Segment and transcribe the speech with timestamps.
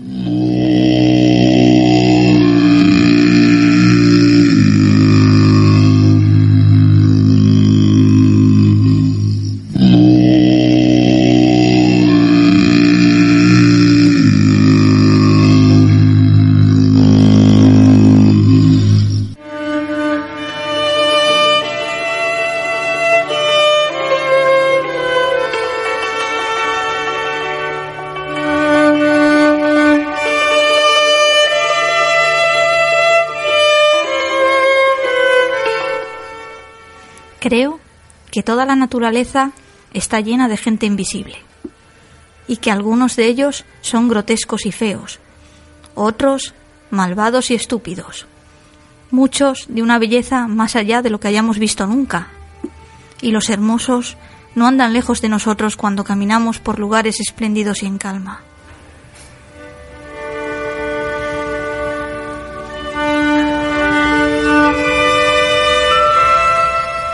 [0.00, 0.29] Creo
[38.90, 39.52] naturaleza
[39.94, 41.36] está llena de gente invisible
[42.48, 45.20] y que algunos de ellos son grotescos y feos,
[45.94, 46.54] otros
[46.90, 48.26] malvados y estúpidos,
[49.12, 52.30] muchos de una belleza más allá de lo que hayamos visto nunca,
[53.22, 54.16] y los hermosos
[54.56, 58.40] no andan lejos de nosotros cuando caminamos por lugares espléndidos y en calma.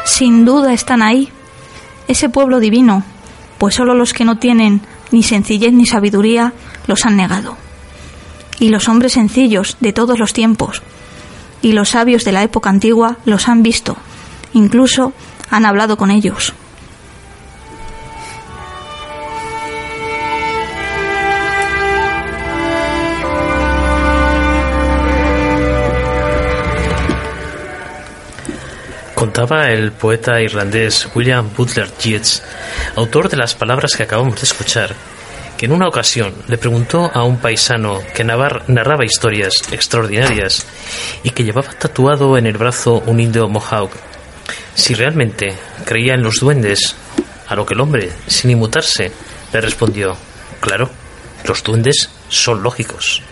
[0.07, 1.31] Sin duda están ahí,
[2.09, 3.03] ese pueblo divino,
[3.59, 6.53] pues solo los que no tienen ni sencillez ni sabiduría
[6.87, 7.57] los han negado.
[8.59, 10.83] Y los hombres sencillos de todos los tiempos
[11.63, 13.97] y los sabios de la época antigua los han visto,
[14.53, 15.13] incluso
[15.51, 16.55] han hablado con ellos.
[29.39, 32.43] El poeta irlandés William Butler Yeats,
[32.97, 34.95] autor de las palabras que acabamos de escuchar,
[35.59, 40.67] que en una ocasión le preguntó a un paisano que narraba historias extraordinarias
[41.23, 43.91] y que llevaba tatuado en el brazo un indio mohawk
[44.75, 46.97] si realmente creía en los duendes,
[47.47, 49.13] a lo que el hombre, sin inmutarse,
[49.53, 50.17] le respondió,
[50.61, 50.89] claro,
[51.45, 53.23] los duendes son lógicos.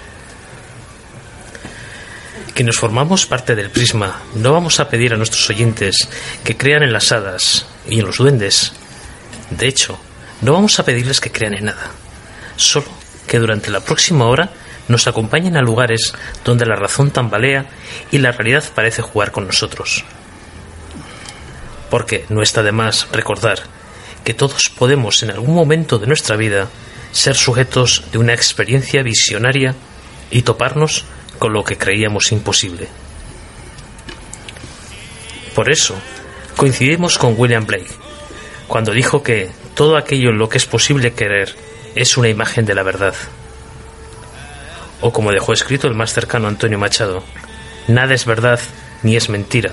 [2.55, 6.09] Quienes formamos parte del prisma, no vamos a pedir a nuestros oyentes
[6.45, 8.73] que crean en las hadas y en los duendes.
[9.51, 9.99] De hecho,
[10.41, 11.91] no vamos a pedirles que crean en nada.
[12.55, 12.87] Solo
[13.27, 14.51] que durante la próxima hora
[14.87, 17.67] nos acompañen a lugares donde la razón tambalea
[18.13, 20.05] y la realidad parece jugar con nosotros.
[21.91, 23.63] Porque no está de más recordar
[24.25, 26.69] que todos podemos en algún momento de nuestra vida
[27.11, 29.75] ser sujetos de una experiencia visionaria
[30.31, 31.05] y toparnos
[31.45, 32.89] con lo que creíamos imposible.
[35.55, 35.95] Por eso,
[36.57, 37.91] coincidimos con William Blake,
[38.67, 41.55] cuando dijo que todo aquello en lo que es posible querer
[41.95, 43.15] es una imagen de la verdad.
[45.03, 47.23] O como dejó escrito el más cercano Antonio Machado,
[47.89, 48.59] nada es verdad
[49.03, 49.73] ni es mentira,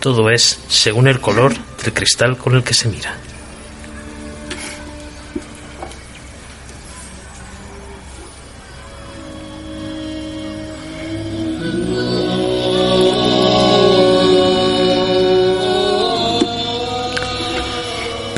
[0.00, 3.16] todo es según el color del cristal con el que se mira.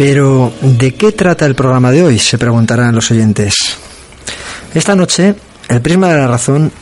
[0.05, 2.19] Pero, ¿de qué trata el programa de hoy?
[2.19, 3.55] Se preguntarán los oyentes.
[4.75, 5.37] Esta noche,
[5.69, 6.73] el prisma de la razón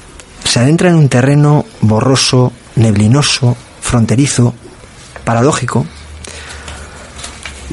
[0.42, 4.54] se adentra en un terreno borroso, neblinoso, fronterizo,
[5.22, 5.86] paradójico,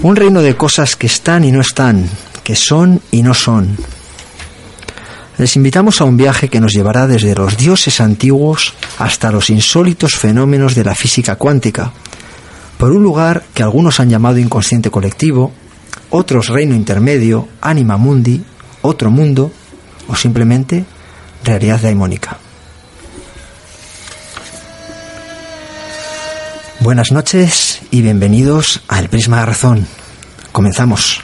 [0.02, 2.10] un reino de cosas que están y no están,
[2.44, 3.78] que son y no son.
[5.38, 10.16] Les invitamos a un viaje que nos llevará desde los dioses antiguos hasta los insólitos
[10.16, 11.94] fenómenos de la física cuántica,
[12.78, 15.52] por un lugar que algunos han llamado inconsciente colectivo,
[16.10, 18.44] otros reino intermedio, anima mundi,
[18.82, 19.52] otro mundo
[20.08, 20.86] o simplemente
[21.44, 22.38] realidad daimónica.
[26.80, 29.88] Buenas noches y bienvenidos a El Prisma de Razón.
[30.52, 31.22] Comenzamos.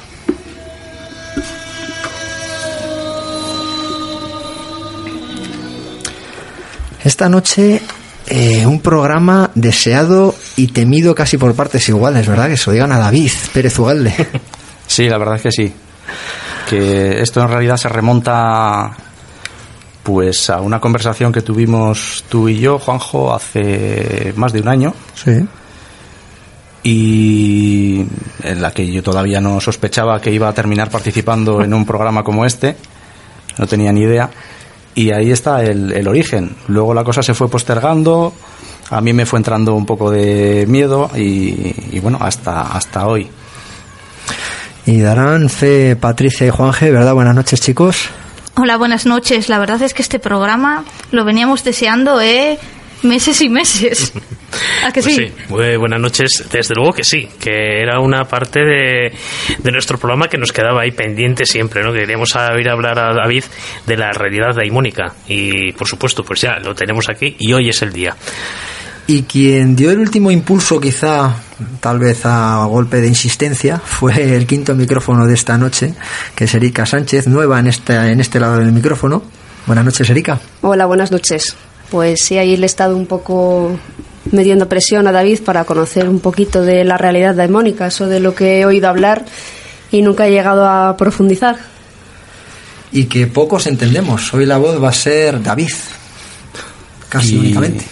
[7.04, 7.82] Esta noche
[8.28, 12.48] eh, un programa deseado y temido casi por partes iguales, ¿verdad?
[12.50, 14.14] Que se lo digan a David Pérez Ugalde.
[14.86, 15.74] Sí, la verdad es que sí.
[16.70, 18.92] Que esto en realidad se remonta
[20.04, 24.94] pues a una conversación que tuvimos tú y yo, Juanjo, hace más de un año.
[25.16, 25.48] Sí.
[26.84, 28.06] Y
[28.44, 32.24] en la que yo todavía no sospechaba que iba a terminar participando en un programa
[32.24, 32.76] como este.
[33.58, 34.30] No tenía ni idea.
[34.96, 36.56] Y ahí está el, el origen.
[36.68, 38.34] Luego la cosa se fue postergando,
[38.90, 43.28] a mí me fue entrando un poco de miedo y, y bueno, hasta, hasta hoy.
[44.86, 47.14] Y darán fe Patricia y Juanje, ¿verdad?
[47.14, 48.10] Buenas noches, chicos.
[48.56, 49.50] Hola, buenas noches.
[49.50, 52.60] La verdad es que este programa lo veníamos deseando, ¿eh?
[53.04, 54.14] Meses y meses.
[54.86, 55.32] ¿A que Pues sí?
[55.50, 59.12] Muy buenas noches, desde luego que sí, que era una parte de,
[59.58, 61.92] de nuestro programa que nos quedaba ahí pendiente siempre, ¿no?
[61.92, 63.44] Queríamos a hablar a David
[63.88, 67.82] de la realidad daimónica y por supuesto, pues ya lo tenemos aquí y hoy es
[67.82, 68.16] el día.
[69.06, 71.36] Y quien dio el último impulso, quizá,
[71.82, 75.94] tal vez a golpe de insistencia, fue el quinto micrófono de esta noche,
[76.36, 79.24] que es Erika Sánchez, nueva en este, en este lado del micrófono.
[79.66, 80.40] Buenas noches, Erika.
[80.62, 81.56] Hola, buenas noches.
[81.94, 83.78] Pues sí, ahí le he estado un poco
[84.32, 88.34] metiendo presión a David para conocer un poquito de la realidad daimónica, eso de lo
[88.34, 89.24] que he oído hablar
[89.92, 91.56] y nunca he llegado a profundizar.
[92.92, 94.34] Y que pocos entendemos.
[94.34, 95.70] Hoy la voz va a ser David.
[97.10, 97.86] Casi y, únicamente.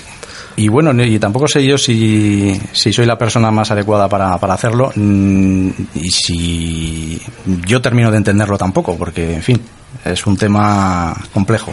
[0.56, 4.56] y bueno, y tampoco sé yo si, si soy la persona más adecuada para, para
[4.56, 7.22] hacerlo mm, y si
[7.68, 9.62] yo termino de entenderlo tampoco, porque, en fin,
[10.04, 11.72] es un tema complejo.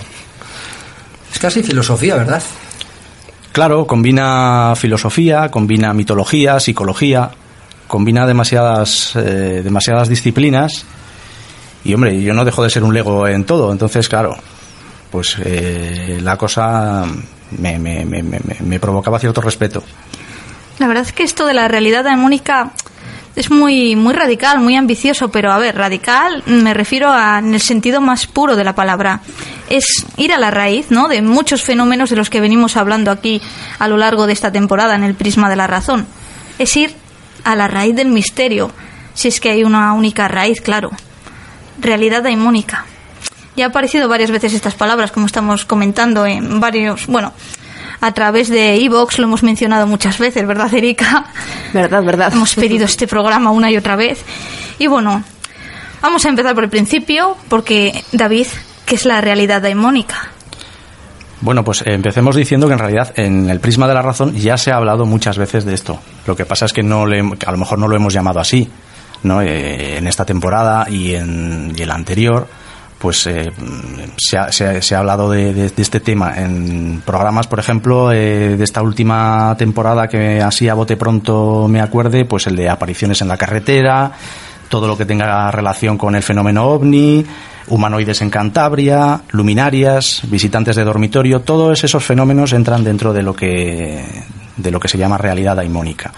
[1.39, 2.43] Es casi filosofía, ¿verdad?
[3.53, 7.31] Claro, combina filosofía, combina mitología, psicología,
[7.87, 10.85] combina demasiadas, eh, demasiadas disciplinas
[11.85, 14.37] y, hombre, yo no dejo de ser un lego en todo, entonces, claro,
[15.13, 17.05] pues eh, la cosa
[17.57, 19.85] me, me, me, me, me provocaba cierto respeto.
[20.81, 22.73] La verdad es que esto de la realidad daimónica
[23.39, 27.61] es muy, muy radical, muy ambicioso, pero a ver, radical me refiero a, en el
[27.61, 29.21] sentido más puro de la palabra.
[29.71, 29.87] Es
[30.17, 31.07] ir a la raíz, ¿no?
[31.07, 33.41] De muchos fenómenos de los que venimos hablando aquí
[33.79, 36.09] a lo largo de esta temporada en el prisma de la razón.
[36.59, 36.93] Es ir
[37.45, 38.73] a la raíz del misterio,
[39.15, 40.91] si es que hay una única raíz, claro.
[41.81, 42.87] Realidad daimónica.
[43.55, 47.33] Ya ha aparecido varias veces estas palabras, como estamos comentando en varios, bueno,
[48.01, 51.27] a través de Evox lo hemos mencionado muchas veces, ¿verdad, Erika?
[51.73, 52.33] ¿Verdad, verdad?
[52.33, 54.25] Hemos pedido este programa una y otra vez.
[54.79, 55.23] Y bueno,
[56.01, 58.47] vamos a empezar por el principio, porque David,
[58.87, 60.31] ¿qué es la realidad daimónica?
[61.41, 64.73] Bueno, pues empecemos diciendo que en realidad en el prisma de la razón ya se
[64.73, 66.01] ha hablado muchas veces de esto.
[66.27, 68.41] Lo que pasa es que no le, que a lo mejor no lo hemos llamado
[68.41, 68.69] así,
[69.23, 69.41] ¿no?
[69.41, 72.49] Eh, en esta temporada y en, y en la anterior,
[72.99, 73.53] pues eh,
[74.17, 78.57] se, ha, se, ha, se, ha, hablado de, este tema en programas, por ejemplo, eh,
[78.57, 83.23] de esta última temporada que así a bote pronto me acuerde, pues el de apariciones
[83.23, 84.13] en la carretera,
[84.69, 87.25] todo lo que tenga relación con el fenómeno ovni,
[87.69, 94.05] humanoides en Cantabria, luminarias, visitantes de dormitorio, todos esos fenómenos entran dentro de lo que
[94.57, 96.13] de lo que se llama realidad daimónica.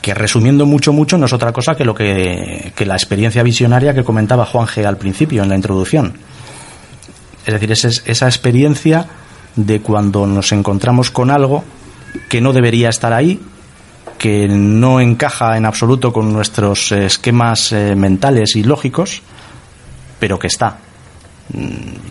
[0.00, 3.94] Que resumiendo mucho mucho no es otra cosa que lo que, que la experiencia visionaria
[3.94, 6.14] que comentaba Juan G al principio en la introducción.
[7.44, 9.06] Es decir, es esa experiencia
[9.56, 11.64] de cuando nos encontramos con algo
[12.28, 13.40] que no debería estar ahí,
[14.18, 19.22] que no encaja en absoluto con nuestros esquemas eh, mentales y lógicos,
[20.18, 20.78] pero que está.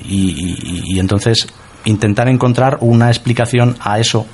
[0.07, 1.47] Y, y, entonces
[1.85, 4.25] intentar encontrar una explicación a eso.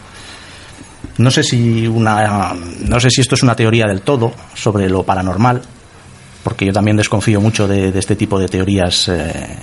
[1.18, 2.56] No sé si una,
[2.86, 5.62] no sé si esto es una teoría del todo sobre lo paranormal,
[6.44, 9.58] porque yo también desconfío mucho de, de este tipo de teorías eh,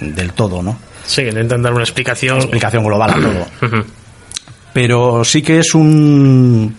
[0.00, 0.78] del todo, ¿no?
[1.06, 2.36] Sí, intentan dar una explicación.
[2.36, 3.84] Una explicación global a todo.
[4.72, 6.74] Pero sí que es un,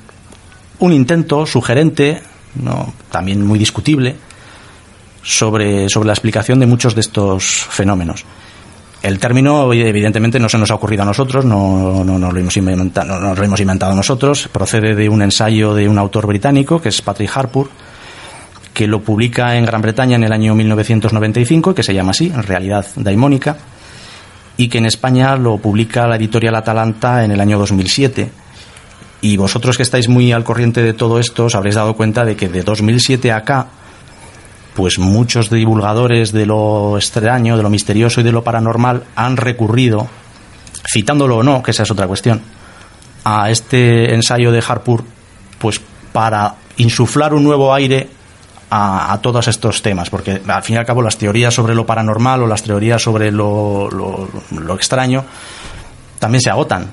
[0.80, 2.22] un intento sugerente,
[2.56, 2.94] ¿no?
[3.10, 4.16] también muy discutible,
[5.22, 8.26] sobre, sobre la explicación de muchos de estos fenómenos.
[9.02, 13.36] El término, evidentemente, no se nos ha ocurrido a nosotros, no, lo, hemos inventado, no,
[13.36, 17.30] lo hemos inventado nosotros, procede de un ensayo de un autor británico, que es Patrick
[17.36, 17.70] Harpur,
[18.74, 22.44] que lo publica en Gran Bretaña en el año 1995, que se llama así, en
[22.44, 23.58] realidad daimónica,
[24.58, 28.30] y que en España lo publica la editorial Atalanta en el año 2007.
[29.22, 32.36] Y vosotros que estáis muy al corriente de todo esto, os habréis dado cuenta de
[32.36, 33.68] que de 2007 a acá,
[34.76, 40.08] pues muchos divulgadores de lo extraño, de lo misterioso y de lo paranormal han recurrido,
[40.92, 42.42] citándolo o no, que esa es otra cuestión,
[43.24, 45.04] a este ensayo de Harpur,
[45.58, 48.10] pues para insuflar un nuevo aire
[48.70, 52.44] a, todos estos temas, porque al fin y al cabo las teorías sobre lo paranormal
[52.44, 55.24] o las teorías sobre lo, lo, lo extraño
[56.20, 56.92] también se agotan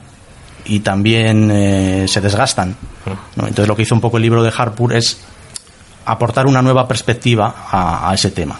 [0.64, 2.76] y también eh, se desgastan.
[3.36, 5.20] Entonces lo que hizo un poco el libro de Harpur es
[6.04, 8.58] aportar una nueva perspectiva a, a, ese tema.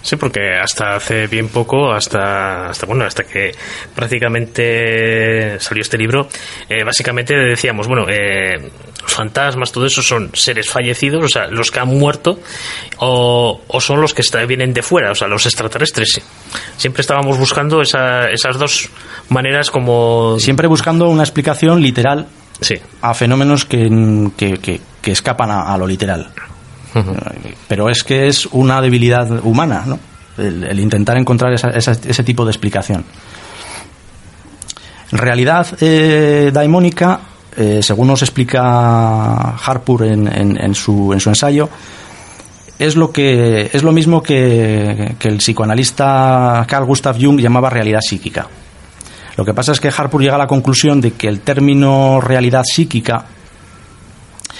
[0.00, 3.52] Sí, porque hasta hace bien poco, hasta, hasta bueno, hasta que
[3.94, 6.28] prácticamente salió este libro,
[6.68, 8.70] eh, básicamente decíamos, bueno, eh,
[9.02, 12.40] los fantasmas, todo eso son seres fallecidos, o sea, los que han muerto,
[12.98, 16.20] o, o son los que está, vienen de fuera, o sea, los extraterrestres.
[16.76, 18.88] Siempre estábamos buscando esa, esas dos
[19.28, 20.38] maneras como...
[20.38, 22.28] Siempre buscando una explicación literal
[22.60, 22.76] sí.
[23.02, 23.88] a fenómenos que,
[24.36, 26.32] que, que, que escapan a, a lo literal.
[27.68, 29.98] Pero es que es una debilidad humana, ¿no?
[30.36, 33.04] El, intentar encontrar esa, esa, ese tipo de explicación.
[35.10, 37.20] Realidad eh, daimónica,
[37.56, 41.68] eh, según nos explica Harpur en, en- su, en su ensayo,
[42.78, 48.00] es lo que es lo mismo que, que el psicoanalista Carl Gustav Jung llamaba realidad
[48.06, 48.46] psíquica.
[49.36, 52.62] Lo que pasa es que Harpur llega a la conclusión de que el término realidad
[52.64, 53.24] psíquica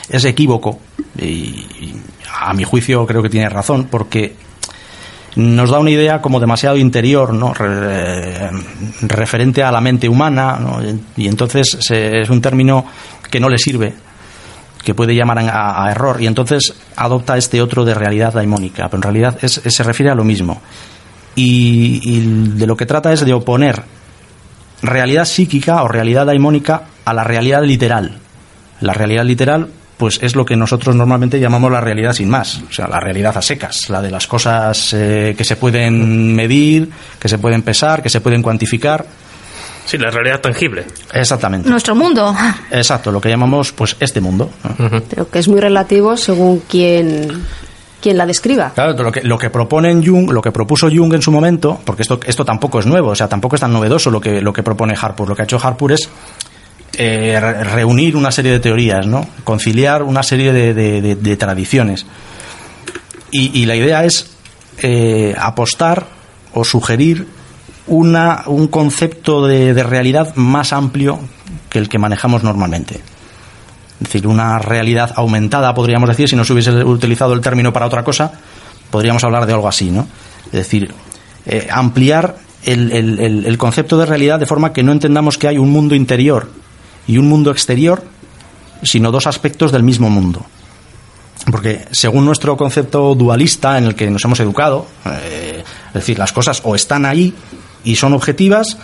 [0.09, 0.79] es equívoco
[1.21, 1.93] y
[2.41, 4.35] a mi juicio creo que tiene razón porque
[5.37, 7.55] nos da una idea como demasiado interior, ¿no?
[7.55, 8.51] Re-
[9.03, 10.79] referente a la mente humana, ¿no?
[11.17, 12.85] y entonces es un término
[13.31, 13.95] que no le sirve,
[14.83, 19.03] que puede llamar a, error, y entonces adopta este otro de realidad daimónica, pero en
[19.03, 20.61] realidad es- se refiere a lo mismo.
[21.37, 22.21] Y, y
[22.57, 23.83] de lo que trata es de oponer
[24.83, 28.19] realidad psíquica o realidad daimónica a la realidad literal.
[28.81, 29.69] La realidad literal,
[29.99, 33.37] pues es lo que nosotros normalmente llamamos la realidad sin más, o sea, la realidad
[33.37, 36.89] a secas, la de las cosas eh, que se pueden medir,
[37.19, 39.05] que se pueden pesar, que se pueden cuantificar.
[39.85, 40.87] Sí, la realidad tangible.
[41.13, 41.69] Exactamente.
[41.69, 42.35] Nuestro mundo.
[42.71, 44.51] Exacto, lo que llamamos pues este mundo.
[44.79, 45.03] ¿no?
[45.09, 47.47] Pero que es muy relativo según quien,
[48.01, 48.73] quien la describa.
[48.75, 52.03] Claro, lo que, lo que propone Jung, lo que propuso Jung en su momento, porque
[52.03, 54.63] esto, esto tampoco es nuevo, o sea, tampoco es tan novedoso lo que, lo que
[54.63, 55.29] propone Harpur.
[55.29, 56.09] Lo que ha hecho Harpur es
[56.95, 59.27] eh, re- reunir una serie de teorías, ¿no?
[59.45, 62.07] Conciliar una serie de, tradiciones.
[63.31, 64.31] Y, la idea es
[64.79, 66.07] eh, apostar
[66.55, 67.29] o sugerir
[67.87, 71.21] una, un concepto de, realidad más amplio
[71.69, 72.95] que el que manejamos normalmente.
[74.01, 77.87] Es decir, una realidad aumentada, podríamos decir, si no se hubiese utilizado el término para
[77.87, 78.33] otra cosa,
[78.91, 80.07] podríamos hablar de algo así, ¿no?
[80.47, 80.93] Es decir,
[81.45, 85.95] eh, ampliar el concepto de realidad de forma que no entendamos que hay un mundo
[85.95, 86.49] interior
[87.09, 88.05] y un mundo exterior,
[88.85, 90.47] sino dos aspectos del mismo mundo.
[91.51, 96.33] Porque según nuestro concepto dualista en el que nos hemos educado, eh, es decir, las
[96.33, 97.33] cosas o están ahí
[97.85, 98.77] y son objetivas,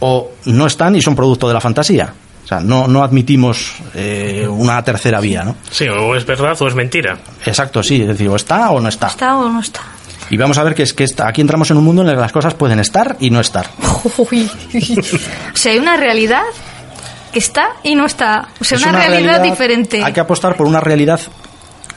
[0.00, 2.14] o no están y son producto de la fantasía.
[2.44, 5.56] O sea, no, no admitimos eh, una tercera vía, ¿no?
[5.70, 7.18] Sí, o es verdad o es mentira.
[7.44, 9.08] Exacto, sí, es decir, o está o no está.
[9.08, 9.80] ¿Está o no está?
[10.30, 12.14] Y vamos a ver que es que está- aquí entramos en un mundo en el
[12.14, 13.68] que las cosas pueden estar y no estar.
[14.30, 14.48] Uy.
[15.52, 16.42] O sea, hay una realidad
[17.32, 18.48] que está y no está.
[18.60, 20.02] O sea, Es una, realidad, diferente.
[20.02, 21.20] Hay que apostar por una realidad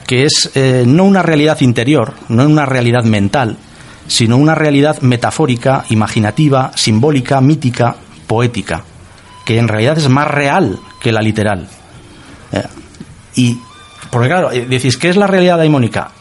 [0.08, 3.58] que es eh, no una realidad interior, no una realidad mental,
[4.08, 7.96] sino una realidad metafórica, imaginativa, simbólica, mítica,
[8.28, 8.84] poética,
[9.46, 11.68] que en realidad es más real que la literal.
[12.52, 12.64] Eh,
[13.36, 13.58] y,
[14.10, 16.12] porque claro, eh, decís, ¿qué es la realidad daimónica?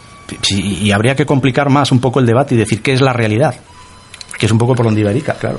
[0.43, 3.13] Sí, y habría que complicar más un poco el debate y decir, ¿qué es la
[3.13, 3.57] realidad?
[4.39, 5.59] Que es un poco por donde iba Erika, claro.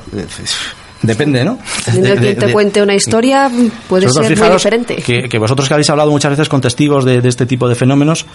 [1.01, 1.58] Depende, ¿no?
[1.91, 3.50] De quien te cuente una historia,
[3.88, 4.98] puede ser muy diferente.
[4.98, 7.75] Que, que vosotros que habéis hablado muchas veces con testigos de, de este tipo de
[7.75, 8.25] fenómenos,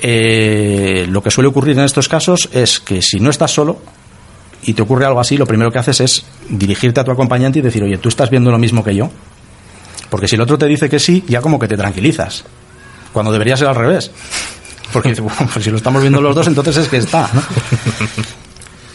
[0.00, 3.80] eh, lo que suele ocurrir en estos casos es que si no estás solo
[4.64, 7.62] y te ocurre algo así, lo primero que haces es dirigirte a tu acompañante y
[7.62, 9.10] decir, oye, tú estás viendo lo mismo que yo.
[10.10, 12.44] Porque si el otro te dice que sí, ya como que te tranquilizas.
[13.12, 14.10] Cuando debería ser al revés.
[14.92, 17.30] Porque bueno, pues si lo estamos viendo los dos, entonces es que está.
[17.32, 17.42] ¿no?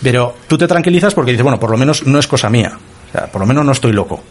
[0.03, 2.77] Pero tú te tranquilizas porque dices, bueno, por lo menos no es cosa mía.
[3.31, 4.23] Por lo menos no estoy loco.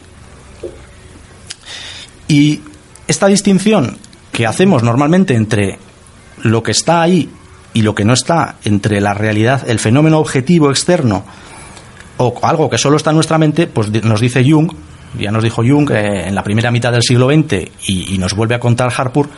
[2.29, 2.61] Y
[3.07, 3.99] esta distinción
[4.33, 5.79] que hacemos normalmente entre
[6.43, 7.31] lo que está ahí
[7.73, 11.25] y lo que no está, entre la realidad, el fenómeno objetivo externo
[12.19, 14.73] o algo que solo está en nuestra mente, pues nos dice Jung,
[15.19, 18.55] ya nos dijo Jung eh, en la primera mitad del siglo XX y nos vuelve
[18.55, 19.29] a contar Harpur,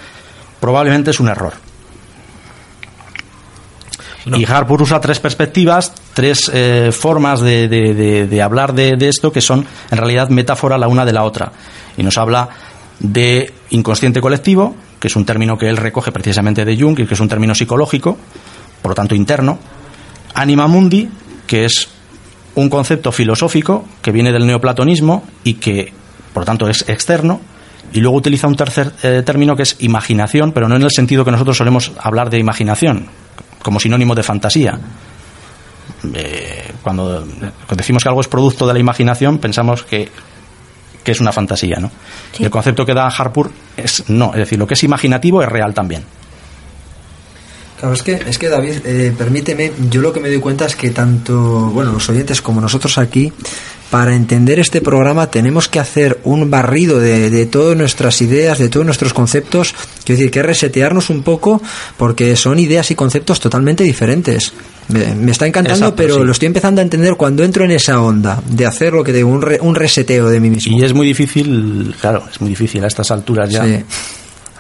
[0.60, 1.67] probablemente es un error.
[4.36, 9.66] Y Harpur usa tres perspectivas, tres eh, formas de, hablar de, de esto que son
[9.90, 11.52] en realidad metáfora la una de la otra.
[11.96, 12.48] Y nos habla
[13.00, 17.14] de inconsciente colectivo, que es un término que él recoge precisamente de Jung y que
[17.14, 18.16] es un término psicológico,
[18.82, 19.58] por lo tanto interno.
[20.34, 21.08] Anima mundi,
[21.46, 21.88] que es
[22.54, 25.92] un concepto filosófico que viene del neoplatonismo y que,
[26.32, 27.40] por lo tanto, es externo.
[27.92, 31.24] Y luego utiliza un tercer eh, término que es imaginación, pero no en el sentido
[31.24, 33.06] que nosotros solemos hablar de imaginación,
[33.62, 34.78] como sinónimo de fantasía.
[36.14, 37.26] Eh, cuando
[37.74, 40.10] decimos que algo es producto de la imaginación, pensamos que,
[41.02, 41.90] que es una fantasía, ¿no?
[42.32, 42.44] Sí.
[42.44, 45.74] El concepto que da Harpur es no, es decir, lo que es imaginativo es real
[45.74, 46.04] también.
[47.78, 50.74] Claro, es que, es que David, eh, permíteme, yo lo que me doy cuenta es
[50.74, 53.32] que tanto, bueno, los oyentes como nosotros aquí,
[53.88, 58.68] para entender este programa tenemos que hacer un barrido de, de todas nuestras ideas, de
[58.68, 61.62] todos nuestros conceptos, quiero decir, que resetearnos un poco,
[61.96, 64.52] porque son ideas y conceptos totalmente diferentes.
[64.88, 66.24] Me, me está encantando, Exacto, pero sí.
[66.24, 69.28] lo estoy empezando a entender cuando entro en esa onda, de hacer lo que digo,
[69.28, 70.76] un, re- un reseteo de mí mismo.
[70.76, 73.64] Y es muy difícil, claro, es muy difícil a estas alturas ya.
[73.64, 73.84] Sí.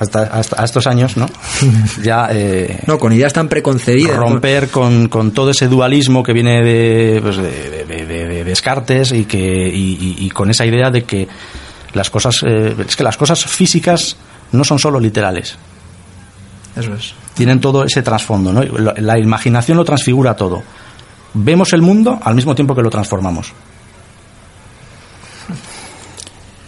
[0.00, 1.26] Hasta, hasta a estos años, ¿no?
[2.02, 4.16] ya eh, No, con ideas tan preconcebidas.
[4.16, 4.22] ¿no?
[4.22, 9.12] romper con, con todo ese dualismo que viene de, pues, de, de- de- de Descartes
[9.12, 11.26] y que y, y- y con esa idea de que
[11.94, 14.16] las cosas eh, es que las cosas físicas
[14.52, 15.56] no son solo literales
[16.76, 17.14] Eso es.
[17.34, 18.62] tienen todo ese trasfondo ¿no?
[18.62, 20.62] la, la imaginación lo transfigura todo
[21.34, 23.52] vemos el mundo al mismo tiempo que lo transformamos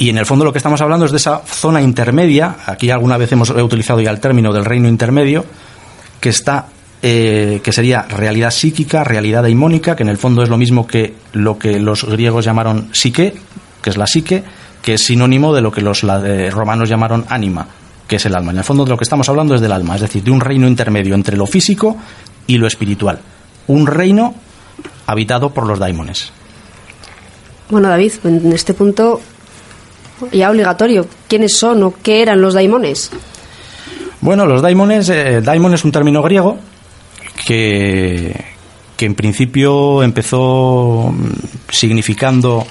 [0.00, 3.18] y en el fondo lo que estamos hablando es de esa zona intermedia aquí alguna
[3.18, 5.44] vez hemos he utilizado ya el término del reino intermedio
[6.20, 6.68] que está
[7.02, 11.14] eh, que sería realidad psíquica, realidad daimónica, que en el fondo es lo mismo que
[11.32, 13.32] lo que los griegos llamaron psique,
[13.80, 14.44] que es la psique,
[14.82, 17.66] que es sinónimo de lo que los eh, romanos llamaron ánima,
[18.06, 18.52] que es el alma.
[18.52, 20.42] En el fondo de lo que estamos hablando es del alma, es decir, de un
[20.42, 21.96] reino intermedio entre lo físico
[22.46, 23.18] y lo espiritual.
[23.68, 24.34] Un reino
[25.06, 26.32] habitado por los daimones.
[27.70, 29.22] Bueno, David, en este punto
[30.32, 33.10] ya obligatorio, ¿quiénes son o qué eran los daimones?
[34.20, 36.58] Bueno, los daimones, eh, daimon es un término griego
[37.46, 38.44] que,
[38.96, 42.66] que en principio empezó mm, significando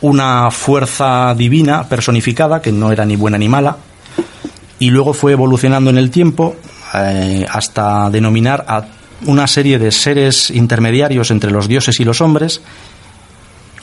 [0.00, 3.76] una fuerza divina personificada que no era ni buena ni mala
[4.78, 6.56] y luego fue evolucionando en el tiempo
[6.94, 8.84] eh, hasta denominar a
[9.26, 12.62] una serie de seres intermediarios entre los dioses y los hombres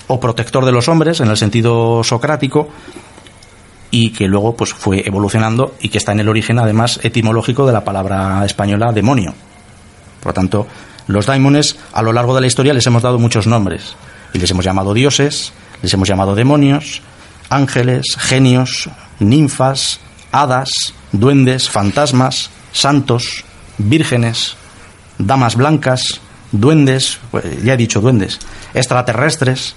[0.08, 2.70] o protector de los hombres en el sentido socrático
[3.92, 7.74] y que luego pues fue evolucionando y que está en el origen además etimológico de
[7.74, 9.34] la palabra española demonio.
[10.20, 10.68] Por lo tanto,
[11.08, 13.96] los daimones a lo largo de la historia les hemos dado muchos nombres
[14.34, 17.02] y les hemos llamado dioses, les hemos llamado demonios,
[17.50, 20.00] ángeles, genios, ninfas,
[20.32, 23.46] hadas, duendes, fantasmas, santos,
[23.78, 24.58] vírgenes,
[25.18, 26.20] damas blancas,
[26.52, 28.40] duendes, pues, ya he dicho duendes,
[28.74, 29.76] extraterrestres,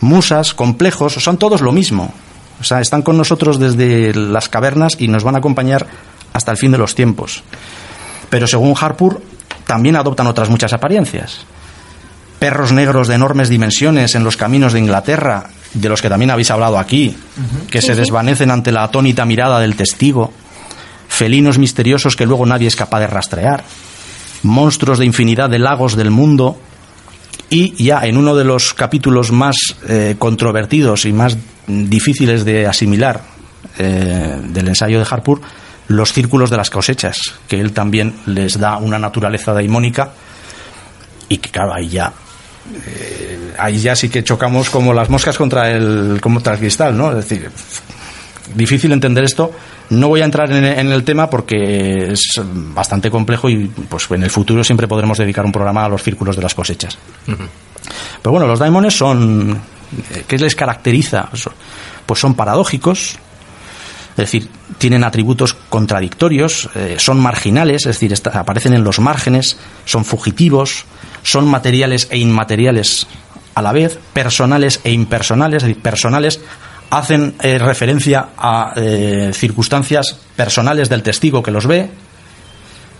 [0.00, 2.12] musas, complejos, son todos lo mismo.
[2.60, 5.86] O sea, están con nosotros desde las cavernas y nos van a acompañar
[6.32, 7.42] hasta el fin de los tiempos.
[8.28, 9.22] Pero según Harpur,
[9.66, 11.40] también adoptan otras muchas apariencias.
[12.38, 16.50] Perros negros de enormes dimensiones en los caminos de Inglaterra, de los que también habéis
[16.50, 17.16] hablado aquí,
[17.70, 20.32] que se desvanecen ante la atónita mirada del testigo.
[21.08, 23.64] Felinos misteriosos que luego nadie es capaz de rastrear.
[24.42, 26.58] Monstruos de infinidad de lagos del mundo
[27.50, 29.56] y ya en uno de los capítulos más
[29.88, 33.22] eh, controvertidos y más difíciles de asimilar
[33.78, 35.40] eh, del ensayo de Harpur,
[35.88, 40.12] los círculos de las cosechas, que él también les da una naturaleza daimónica
[41.28, 42.12] y que claro, ahí ya
[42.86, 47.10] eh, ahí ya sí que chocamos como las moscas contra el contra el cristal, ¿no?
[47.10, 47.50] Es decir,
[48.54, 49.50] difícil entender esto.
[49.90, 52.40] No voy a entrar en, en el tema porque es
[52.74, 56.36] bastante complejo y pues en el futuro siempre podremos dedicar un programa a los círculos
[56.36, 56.96] de las cosechas.
[57.26, 59.60] Pero bueno, los daimones son
[60.12, 61.28] eh, ¿qué les caracteriza?
[62.06, 63.16] Pues son paradójicos,
[64.10, 69.56] es decir, tienen atributos contradictorios, eh, son marginales, es decir, esta- aparecen en los márgenes,
[69.84, 70.84] son fugitivos,
[71.22, 73.06] son materiales e inmateriales
[73.54, 76.40] a la vez, personales e impersonales, es decir, personales
[76.90, 81.88] hacen eh, referencia a eh, circunstancias personales del testigo que los ve,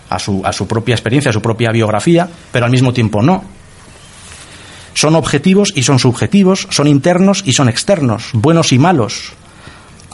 [0.09, 3.43] a su, a su propia experiencia, a su propia biografía, pero al mismo tiempo no.
[4.95, 9.33] Son objetivos y son subjetivos, son internos y son externos, buenos y malos,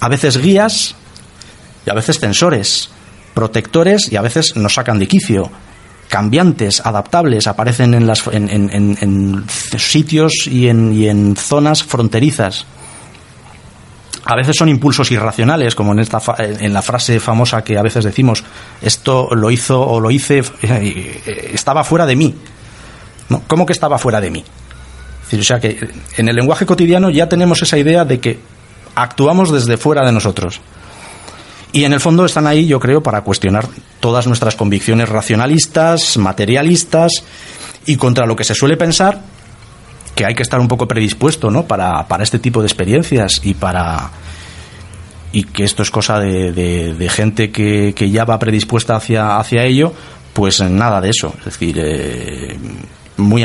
[0.01, 0.95] a veces guías
[1.87, 2.91] y a veces censores,
[3.35, 5.51] protectores y a veces nos sacan de quicio,
[6.09, 9.45] cambiantes, adaptables, aparecen en, las, en, en- en-
[9.79, 12.67] sitios y y en zonas fronterizas.
[14.29, 17.83] A veces son impulsos irracionales, como en, esta fa- en la frase famosa que a
[17.83, 18.43] veces decimos,
[18.83, 22.35] esto lo hizo o lo hice, eh, estaba fuera de mí.
[23.47, 24.45] ¿Cómo que estaba fuera de mí?
[25.39, 28.39] O sea que en el lenguaje cotidiano ya tenemos esa idea de que
[28.97, 30.61] actuamos desde fuera de nosotros.
[31.73, 33.69] Y en el fondo están ahí, yo creo, para cuestionar
[34.01, 37.13] todas nuestras convicciones racionalistas, materialistas
[37.85, 39.21] y contra lo que se suele pensar
[40.17, 41.67] que hay que estar un poco predispuesto, ¿no?
[41.67, 44.11] Para, para este tipo de experiencias y para
[45.33, 49.65] y que esto es cosa de, de- gente que, que ya va predispuesta hacia, hacia
[49.65, 49.93] ello,
[50.33, 51.35] pues nada de eso.
[51.41, 52.57] Es decir, eh,
[53.19, 53.45] muy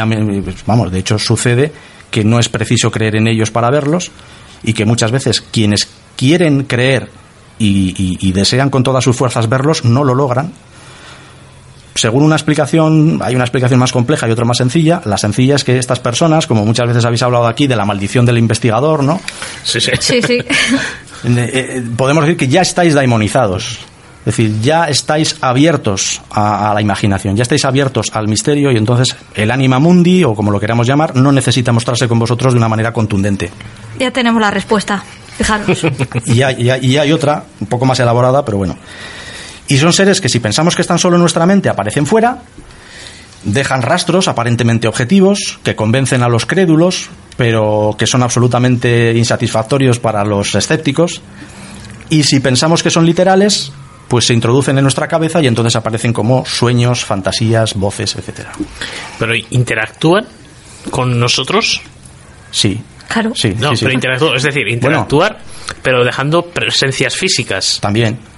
[0.65, 1.71] vamos, de hecho sucede
[2.09, 4.09] que no es preciso creer en ellos para verlos
[4.63, 7.09] y que muchas veces quienes quieren creer
[7.59, 10.51] y desean con todas sus fuerzas verlos no lo logran.
[11.95, 15.01] Según una explicación, hay una explicación más compleja y otra más sencilla.
[15.05, 18.25] La sencilla es que estas personas, como muchas veces habéis hablado aquí de la maldición
[18.25, 19.19] del investigador, ¿no?
[19.63, 19.91] Sí, sí.
[19.99, 20.39] Sí, sí.
[21.23, 23.77] Eh, eh, podemos decir que ya estáis daimonizados.
[24.21, 28.77] Es decir, ya estáis abiertos a, a la imaginación, ya estáis abiertos al misterio y
[28.77, 32.57] entonces el anima mundi, o como lo queramos llamar, no necesita mostrarse con vosotros de
[32.57, 33.51] una manera contundente.
[33.99, 35.03] Ya tenemos la respuesta.
[35.37, 35.85] Fijaros.
[36.25, 38.75] Y hay, y hay- y hay otra, un poco más elaborada, pero bueno.
[39.71, 42.39] Y son seres que si pensamos que están solo en nuestra mente, aparecen fuera,
[43.43, 50.25] dejan rastros aparentemente objetivos, que convencen a los crédulos, pero que son absolutamente insatisfactorios para
[50.25, 51.21] los escépticos.
[52.09, 53.71] Y si pensamos que son literales,
[54.09, 58.51] pues se introducen en nuestra cabeza y entonces aparecen como sueños, fantasías, voces, etcétera.
[59.17, 60.25] Pero interactúan
[60.89, 61.81] con nosotros.
[62.51, 62.81] Sí.
[63.07, 63.31] Claro.
[63.35, 63.85] Sí, No, sí, sí.
[63.85, 65.39] pero interactúan, es decir, interactuar,
[65.81, 67.79] pero dejando presencias físicas.
[67.81, 68.30] También.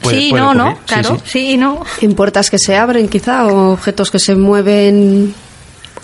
[0.00, 0.86] Puede- sí, puede no, no, ocurrir.
[0.86, 1.22] Claro, sí.
[1.30, 1.84] sí, y no.
[2.00, 5.34] En puertas que se abren, quizá, o objetos que se mueven.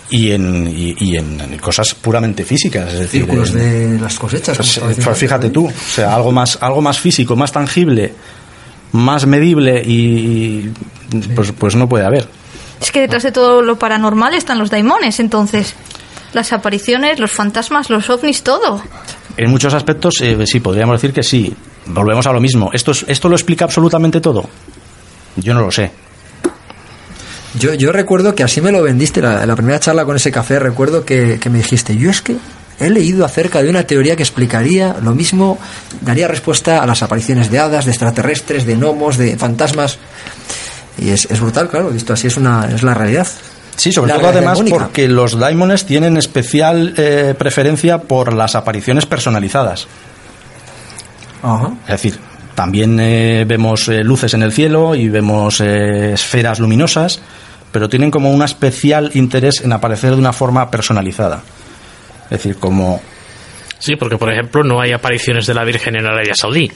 [0.09, 4.17] y en, y, y en, en cosas puramente físicas, es decir, Círculos en- de las
[4.17, 4.55] cosechas.
[4.55, 8.13] pues, pues fíjate tú, o sea, algo más, algo más físico, más tangible,
[8.93, 10.71] más medible y
[11.35, 12.27] pues, pues no puede haber.
[12.79, 15.73] Es que detrás de todo lo paranormal están los daimones, entonces.
[16.33, 18.81] Las apariciones, los fantasmas, los ovnis, todo.
[19.37, 21.55] En muchos aspectos eh, sí, podríamos decir que sí.
[21.85, 22.71] Volvemos a lo mismo.
[22.73, 24.49] ¿Esto, es- ¿Esto lo explica absolutamente todo?
[25.35, 25.91] Yo no lo sé.
[27.59, 30.59] Yo, yo recuerdo que así me lo vendiste la, primera charla con ese café.
[30.59, 32.35] Recuerdo que, que me dijiste, yo es que
[32.79, 35.57] he leído acerca de una teoría que explicaría lo mismo,
[36.01, 39.97] daría respuesta a las apariciones de hadas, de extraterrestres, de gnomos, de fantasmas.
[40.99, 43.27] Y es, es brutal, claro, visto así es, una, es la realidad.
[43.77, 49.87] Sí, sobre todo además porque los daimones tienen especial eh, preferencia por las apariciones personalizadas.
[51.41, 51.71] Ajá.
[51.83, 52.19] Es decir,
[52.57, 57.21] también eh, vemos eh, luces en el cielo y vemos eh, esferas luminosas,
[57.71, 61.43] pero tienen como un especial interés en aparecer de una forma personalizada.
[62.23, 62.99] Es decir, como
[63.77, 66.71] Sí, porque por ejemplo no hay apariciones de la Virgen en Arabia Saudí.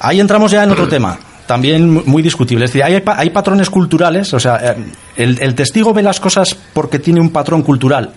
[0.00, 1.18] Ahí entramos ya en otro tema,
[1.52, 2.64] también mu- muy discutible.
[2.64, 4.76] Es decir, hay, pa- hay patrones culturales, o sea, eh,
[5.16, 8.10] el, el testigo ve las cosas porque tiene un patrón cultural.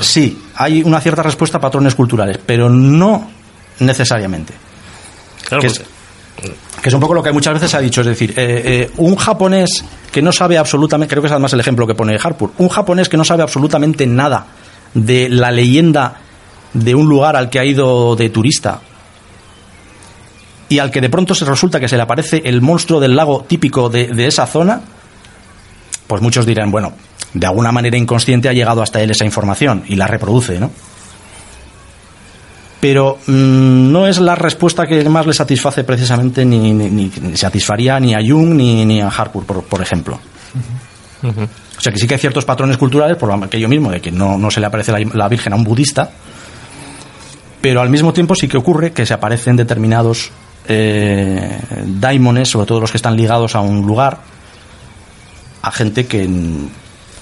[0.00, 3.28] Sí, hay una cierta respuesta a patrones culturales, pero no
[3.80, 4.52] necesariamente.
[5.48, 5.82] Claro, que, es,
[6.82, 8.00] que es un poco lo que muchas veces se ha dicho.
[8.02, 11.60] Es decir, eh, eh, un japonés que no sabe absolutamente, creo que es además el
[11.60, 14.46] ejemplo que pone Harpur, un japonés que no sabe absolutamente nada
[14.94, 16.14] de la leyenda
[16.72, 18.80] de un lugar al que ha ido de turista
[20.68, 23.44] y al que de pronto se resulta que se le aparece el monstruo del lago
[23.46, 24.80] típico de, de esa zona,
[26.06, 26.92] pues muchos dirán, bueno,
[27.34, 30.70] de alguna manera inconsciente ha llegado hasta él esa información y la reproduce, ¿no?
[32.80, 38.14] Pero mm, no es la respuesta que más le satisface precisamente ni, ni- satisfaría ni
[38.14, 40.18] a Jung ni, ni a Harpur, por, por ejemplo.
[41.22, 44.36] O sea que sí que hay ciertos patrones culturales, por aquello mismo, de que no,
[44.38, 46.10] no se le aparece la, la Virgen a un budista,
[47.60, 50.30] pero al mismo tiempo sí que ocurre que se aparecen determinados
[50.68, 54.20] eh, daimones, sobre todo los que están ligados a un lugar,
[55.62, 56.28] a gente que,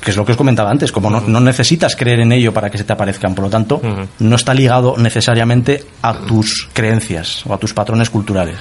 [0.01, 2.71] que es lo que os comentaba antes, como no, no necesitas creer en ello para
[2.71, 3.81] que se te aparezcan, por lo tanto,
[4.19, 8.57] no está ligado necesariamente a tus creencias o a tus patrones culturales.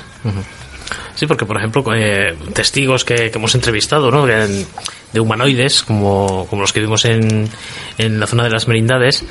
[1.16, 4.26] Sí, porque por ejemplo, eh, testigos que, que hemos entrevistado, ¿no?
[4.26, 4.66] De,
[5.12, 7.50] de humanoides, como, como los que vimos en,
[7.98, 9.24] en la zona de las merindades,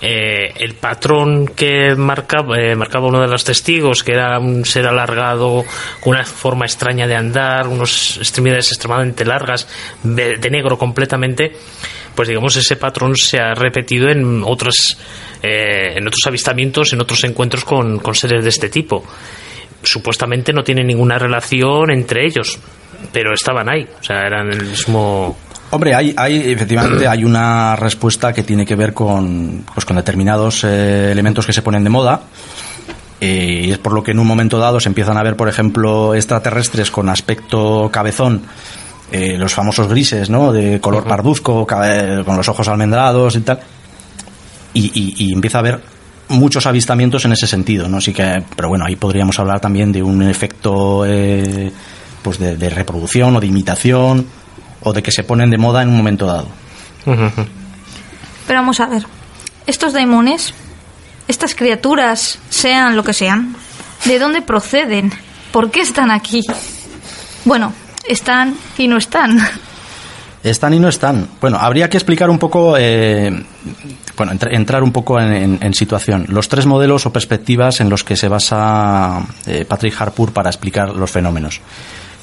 [0.00, 4.86] eh, el patrón que marcaba, eh, marcaba uno de los testigos, que era un ser
[4.86, 5.64] alargado,
[6.00, 9.68] con una forma extraña de andar, unas extremidades extremadamente largas,
[10.02, 11.52] de, de negro completamente,
[12.14, 14.98] pues digamos ese patrón se ha repetido en otros,
[15.42, 19.04] eh, en otros avistamientos, en otros encuentros con, con seres de este tipo
[19.84, 22.58] supuestamente no tiene ninguna relación entre ellos,
[23.12, 25.36] pero estaban ahí, o sea, eran el mismo.
[25.74, 30.64] Hombre, hay, hay efectivamente hay una respuesta que tiene que ver con, pues, con determinados
[30.64, 32.20] eh, elementos que se ponen de moda.
[33.20, 35.48] eh, y es por lo que en un momento dado se empiezan a ver, por
[35.48, 38.42] ejemplo, extraterrestres con aspecto cabezón,
[39.12, 40.52] eh, los famosos grises, ¿no?
[40.52, 43.60] De color parduzco, con los ojos almendrados y tal.
[44.74, 45.80] Y, y- y empieza a haber
[46.28, 47.98] muchos avistamientos en ese sentido, ¿no?
[47.98, 51.70] Así que, pero bueno, ahí podríamos hablar también de un efecto, eh,
[52.22, 54.26] pues de, de reproducción o de imitación
[54.84, 56.48] o de que se ponen de moda en un momento dado.
[58.46, 59.04] Pero vamos a ver.
[59.66, 60.52] Estos daimones,
[61.28, 63.56] estas criaturas, sean lo que sean,
[64.04, 65.12] ¿de dónde proceden?
[65.52, 66.42] ¿Por qué están aquí?
[67.44, 67.72] Bueno,
[68.08, 69.38] están y no están.
[70.42, 71.26] Están y no están.
[71.40, 73.30] Bueno, habría que explicar un poco, eh,
[74.14, 76.26] bueno, entr- entrar un poco en, en- en situación.
[76.28, 80.90] Los tres modelos o perspectivas en los que se basa eh, Patrick Harpur para explicar
[80.90, 81.62] los fenómenos,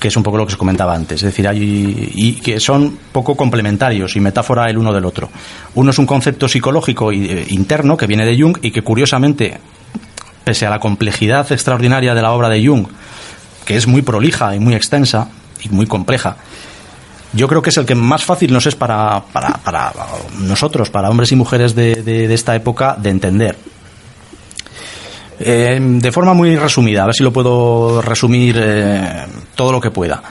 [0.02, 1.18] que es un poco lo que os comentaba antes.
[1.22, 5.30] Es decir, hay y que son poco complementarios y metáfora el uno del otro.
[5.76, 9.60] Uno es un concepto psicológico eh, interno que viene de Jung y que curiosamente,
[10.44, 12.88] pese a la complejidad extraordinaria de la obra de Jung,
[13.64, 15.30] que es muy prolija y muy extensa
[15.64, 16.38] y muy compleja,
[17.34, 19.94] yo creo que es el que más fácil nos es para, para, para
[20.40, 23.56] nosotros, para hombres y mujeres de- de esta época, de entender.
[25.44, 29.26] Eh, de forma muy resumida, a ver si lo puedo resumir eh,
[29.56, 30.22] todo lo que pueda.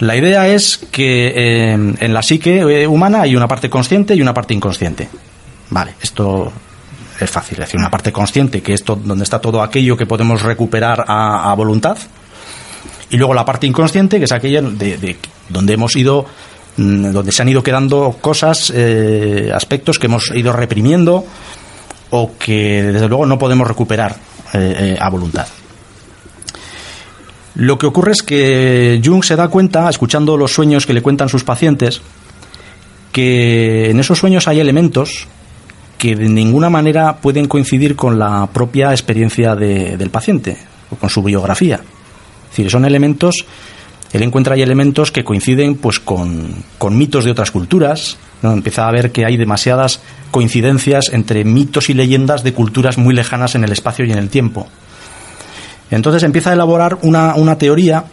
[0.00, 4.34] La idea es que eh, en la psique humana hay una parte consciente y una
[4.34, 5.08] parte inconsciente.
[5.70, 6.52] Vale, esto
[7.18, 10.42] es fácil, es decir, una parte consciente, que es donde está todo aquello que podemos
[10.42, 11.98] recuperar a, voluntad,
[13.10, 15.16] y luego la parte inconsciente, que es aquella de,
[15.48, 16.26] donde hemos ido,
[16.76, 18.72] mm, donde se han ido quedando cosas,
[19.54, 21.24] aspectos que hemos ido reprimiendo
[22.10, 25.46] o que desde luego no podemos recuperar eh, eh, a voluntad.
[27.56, 31.28] Lo que ocurre es que Jung se da cuenta, escuchando los sueños que le cuentan
[31.28, 32.02] sus pacientes,
[33.12, 35.26] que en esos sueños hay elementos
[35.96, 40.58] que de ninguna manera pueden coincidir con la propia experiencia del paciente
[40.90, 41.76] o con su biografía.
[41.76, 43.46] Es decir, son elementos,
[44.16, 49.12] él encuentra ahí elementos que coinciden pues con, mitos de otras culturas, empieza a ver
[49.12, 50.00] que hay demasiadas
[50.30, 54.30] coincidencias entre mitos y leyendas de culturas muy lejanas en el espacio y en el
[54.30, 54.68] tiempo.
[55.90, 58.04] Entonces empieza a elaborar una, teoría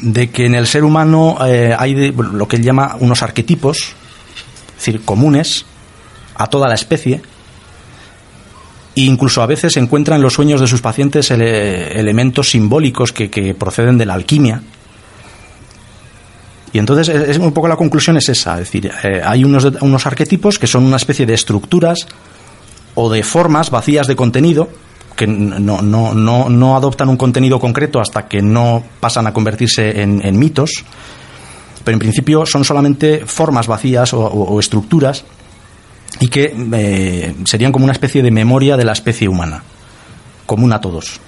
[0.00, 4.74] de que en el ser humano eh, hay lo que él llama unos arquetipos, es
[4.76, 5.66] decir, comunes
[6.34, 7.20] a toda la especie,
[8.96, 13.98] e incluso a veces encuentra en los sueños de sus pacientes elementos simbólicos que proceden
[13.98, 14.62] de la alquimia,
[16.72, 20.06] y entonces es, un poco la conclusión es esa, es decir, eh, hay unos, unos
[20.06, 22.06] arquetipos que son una especie de estructuras
[22.94, 24.68] o de formas vacías de contenido
[25.18, 30.00] que no, no, no, no adoptan un contenido concreto hasta que no pasan a convertirse
[30.00, 30.84] en, mitos,
[31.82, 35.24] pero en principio son solamente formas vacías o, estructuras
[36.20, 39.64] y que eh, serían como una especie de memoria de la especie humana,
[40.46, 41.18] común a todos.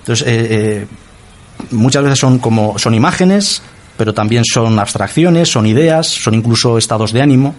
[0.00, 0.86] Entonces, eh,
[1.70, 3.62] muchas veces son como son imágenes
[4.02, 7.54] pero también son abstracciones, son ideas, son incluso estados de ánimo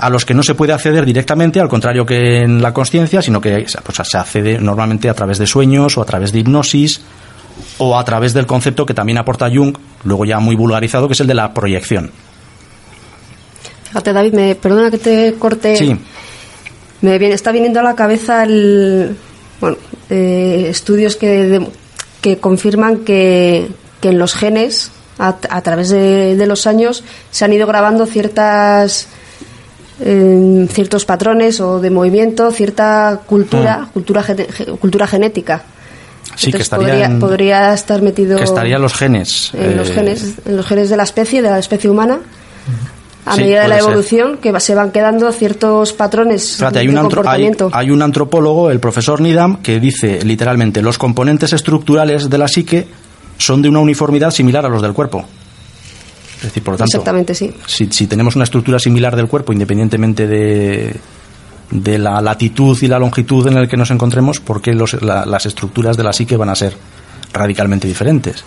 [0.00, 3.40] a los que no se puede acceder directamente, al contrario que en la conciencia, sino
[3.40, 7.02] que pues, se accede normalmente a través de sueños o a través de hipnosis
[7.78, 9.72] o a través del concepto que también aporta Jung,
[10.02, 12.10] luego ya muy vulgarizado, que es el de la proyección.
[13.84, 15.76] Fíjate, David, me perdona que te corte.
[15.76, 15.96] Sí.
[17.02, 19.16] Me viene, está viniendo a la cabeza el,
[19.60, 19.76] bueno,
[20.10, 21.64] eh, estudios que,
[22.20, 23.68] que confirman que,
[24.00, 24.90] que en los genes
[25.28, 29.06] a, través de, los años se han ido grabando ciertas
[30.00, 33.92] eh, ciertos patrones o de movimiento, cierta cultura, mm.
[33.92, 34.24] cultura,
[34.80, 35.62] cultura genética.
[36.34, 36.64] Sí, que
[37.20, 40.96] podría, estar metido que estarían los genes en los eh, genes en los genes de
[40.96, 42.20] la especie de la especie humana
[43.26, 47.70] a medida de la evolución que se van quedando ciertos patrones de hay un comportamiento.
[47.72, 52.48] Hay, hay, un antropólogo el profesor Nidam que dice literalmente los componentes estructurales de la
[52.48, 52.88] psique
[53.42, 55.24] son de una uniformidad similar a los del cuerpo.
[56.36, 57.52] Es decir, por lo tanto, Exactamente, sí.
[57.66, 60.94] si, tenemos una estructura similar del cuerpo, independientemente de,
[61.70, 65.96] de la latitud y la longitud en el que nos encontremos, ¿por qué las estructuras
[65.96, 66.76] de la psique van a ser
[67.32, 68.44] radicalmente diferentes?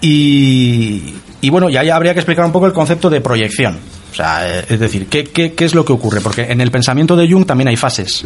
[0.00, 3.78] Y, y, bueno, ya, habría que explicar un poco el concepto de proyección.
[4.10, 6.20] O sea, es decir, ¿qué, qué, qué es lo que ocurre?
[6.20, 8.24] Porque en el pensamiento de Jung también hay fases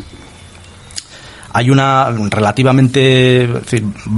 [1.53, 3.49] hay una relativamente,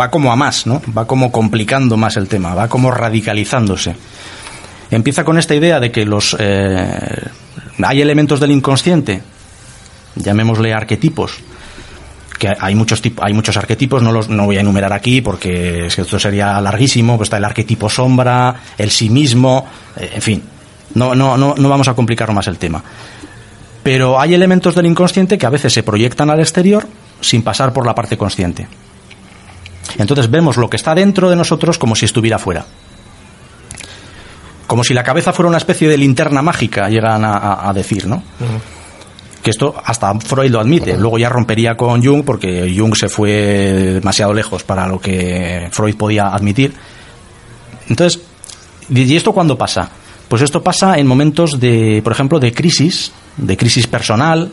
[0.00, 0.80] va como a más, ¿no?
[0.96, 3.96] Va como complicando más el tema, va como radicalizándose.
[4.90, 7.22] Empieza con esta idea de que los eh,
[7.82, 9.22] hay elementos del inconsciente,
[10.14, 11.38] llamémosle arquetipos,
[12.38, 16.18] que hay muchos hay muchos arquetipos, no los no voy a enumerar aquí porque esto
[16.18, 19.66] sería larguísimo, pues está el arquetipo sombra, el sí mismo,
[19.96, 20.42] eh, en fin,
[20.94, 22.82] no, no, no, no vamos a complicar más el tema.
[23.82, 26.86] Pero hay elementos del inconsciente que a veces se proyectan al exterior
[27.28, 28.66] sin pasar por la parte consciente.
[29.98, 32.64] Entonces vemos lo que está dentro de nosotros como si estuviera fuera.
[34.66, 38.22] Como si la cabeza fuera una especie de linterna mágica, llegan a, decir, ¿no?
[39.42, 40.96] Que esto hasta Freud lo admite.
[40.96, 43.30] Luego ya rompería con Jung porque Jung se fue
[43.94, 46.74] demasiado lejos para lo que Freud podía admitir.
[47.88, 48.22] Entonces,
[48.88, 49.90] ¿y esto cuándo pasa?
[50.28, 54.50] Pues esto pasa en momentos de, por ejemplo, de crisis, de crisis personal,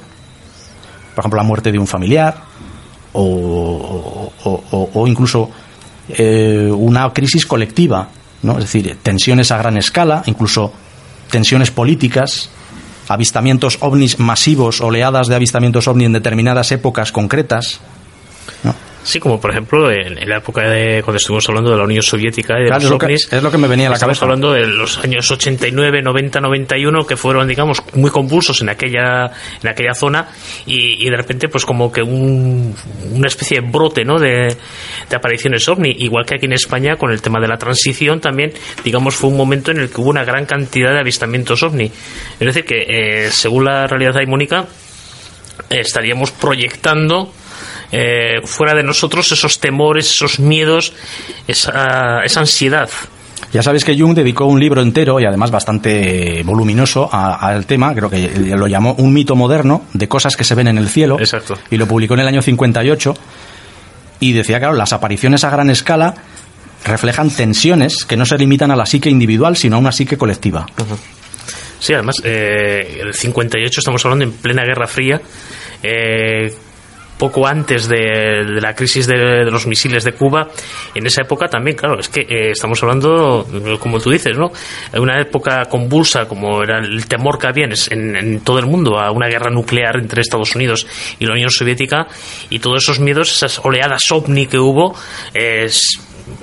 [1.16, 2.51] por ejemplo, la muerte de un familiar,
[3.14, 5.50] o, incluso
[6.10, 8.08] eh, una crisis colectiva,
[8.44, 8.54] ¿no?
[8.54, 10.72] es decir, tensiones a gran escala, incluso
[11.30, 12.50] tensiones políticas,
[13.08, 17.80] avistamientos ovnis masivos, oleadas de avistamientos ovni en determinadas épocas concretas.
[18.64, 18.76] ¿no?
[19.04, 22.60] Sí, como por ejemplo en, la época de cuando estuvimos hablando de la Unión Soviética
[22.60, 24.12] y de los es, lo que, es lo que me venía a la cabeza.
[24.12, 29.32] Estamos hablando de los años 89, 90, 91 que fueron, digamos, muy convulsos en aquella
[29.62, 30.28] en aquella zona
[30.66, 32.76] y, de repente pues como que un,
[33.12, 34.20] una especie de brote, ¿no?
[34.20, 34.56] De,
[35.10, 38.54] de, apariciones ovni, igual que aquí en España con el tema de la transición también,
[38.84, 41.86] digamos, fue un momento en el que hubo una gran cantidad de avistamientos ovni.
[41.86, 44.68] Es decir que eh, según la realidad daimónica
[45.70, 47.34] estaríamos proyectando
[47.92, 50.94] eh, fuera de nosotros esos temores, esos miedos,
[51.48, 52.90] esa, esa ansiedad.
[53.54, 58.10] Ya sabéis que Jung dedicó un libro entero y además bastante voluminoso al tema, creo
[58.10, 61.20] que lo llamó Un mito moderno de cosas que se ven en el cielo.
[61.20, 61.56] Exacto.
[61.70, 63.14] Y lo publicó en el año 58
[64.22, 66.14] y decía, claro, las apariciones a gran escala
[66.86, 70.66] reflejan tensiones que no se limitan a la psique individual, sino a una psique colectiva.
[71.80, 75.20] Sí, además, eh, el 58 estamos hablando en plena Guerra Fría.
[75.84, 76.54] Eh,
[77.22, 80.48] poco antes de, la crisis de, los misiles de Cuba,
[80.96, 83.46] en esa época también, claro, es que eh, estamos hablando,
[83.80, 84.52] como tú dices, ¿no?
[85.00, 89.12] Una época convulsa, como era el temor que había en, en, todo el mundo a
[89.12, 90.88] una guerra nuclear entre Estados Unidos
[91.20, 92.08] y la Unión Soviética,
[92.50, 94.96] y todos esos miedos, esas oleadas ovni que hubo,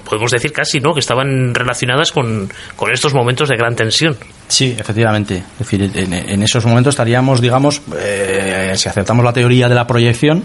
[0.04, 0.94] podemos decir casi, ¿no?
[0.94, 4.16] Que estaban relacionadas con, con estos momentos de gran tensión.
[4.46, 5.42] Sí, efectivamente.
[5.58, 10.44] Es decir, en, esos momentos estaríamos, digamos, eh, si aceptamos la teoría de la proyección,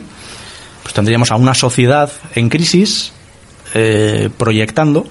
[0.84, 3.14] pues tendríamos a una sociedad en crisis
[3.74, 5.08] eh, proyectando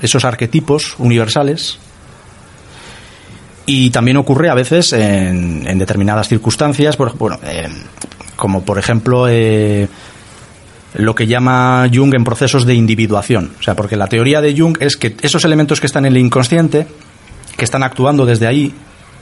[0.00, 1.78] esos arquetipos universales
[3.66, 7.68] y también ocurre a veces en, en determinadas circunstancias, por, bueno, eh,
[8.36, 9.26] como por ejemplo
[10.94, 13.52] lo que llama Jung en procesos de individuación.
[13.58, 16.18] O sea, porque la teoría de Jung es que esos elementos que están en el
[16.18, 16.86] inconsciente,
[17.56, 18.72] que están actuando desde ahí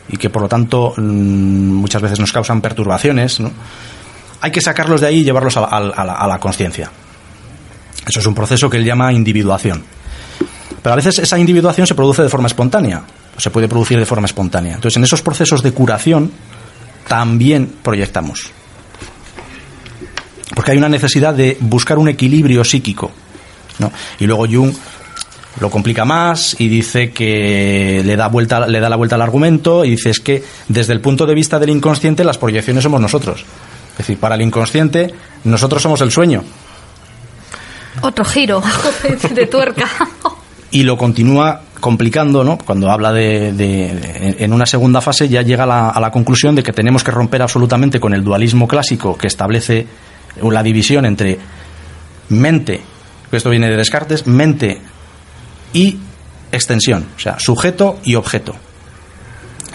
[0.08, 3.50] y que por lo tanto mm, muchas veces nos causan perturbaciones, ¿no?
[4.44, 6.90] Hay que sacarlos de ahí y llevarlos a, la, conciencia.
[8.06, 9.82] Eso es un proceso que él llama individuación.
[10.82, 13.04] Pero a veces esa individuación se produce de forma espontánea,
[13.38, 14.74] se puede producir de forma espontánea.
[14.74, 16.30] Entonces, en esos procesos de curación
[17.08, 18.50] también proyectamos.
[20.54, 23.12] Porque hay una necesidad de buscar un equilibrio psíquico.
[23.78, 23.90] ¿no?
[24.18, 24.74] Y luego Jung
[25.58, 29.86] lo complica más y dice que le da vuelta le da la vuelta al argumento
[29.86, 33.46] y dice es que desde el punto de vista del inconsciente las proyecciones somos nosotros
[33.94, 36.42] es decir, para el inconsciente, nosotros somos el sueño.
[38.00, 38.62] Otro giro
[39.34, 39.86] de tuerca.
[40.70, 42.58] y lo continúa complicando, ¿no?
[42.58, 47.04] Cuando habla de, en una segunda fase ya llega a la conclusión de que tenemos
[47.04, 49.86] que romper absolutamente con el dualismo clásico que establece
[50.42, 51.38] la división entre
[52.30, 52.80] mente,
[53.30, 54.80] esto viene de Descartes, mente
[55.72, 55.98] y
[56.52, 58.54] extensión, o sea, sujeto y objeto.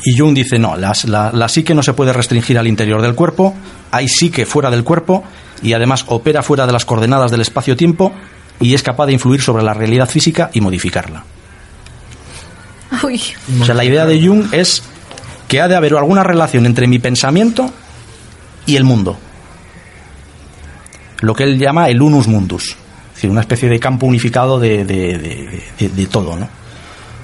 [0.04, 3.54] Y Jung dice, no, la, la, psique no se puede restringir al interior del cuerpo,
[3.92, 5.24] hay psique fuera del cuerpo
[5.62, 8.14] y además opera fuera de las coordenadas del espacio-tiempo
[8.60, 11.24] y es capaz de influir sobre la realidad física y modificarla.
[13.62, 14.84] O sea, la idea de Jung es
[15.48, 17.70] que ha de haber alguna relación entre mi pensamiento
[18.66, 19.18] y el mundo.
[21.22, 22.70] Lo que él llama el unus mundus.
[22.70, 26.48] Es decir, una especie de campo unificado de, de todo, ¿no?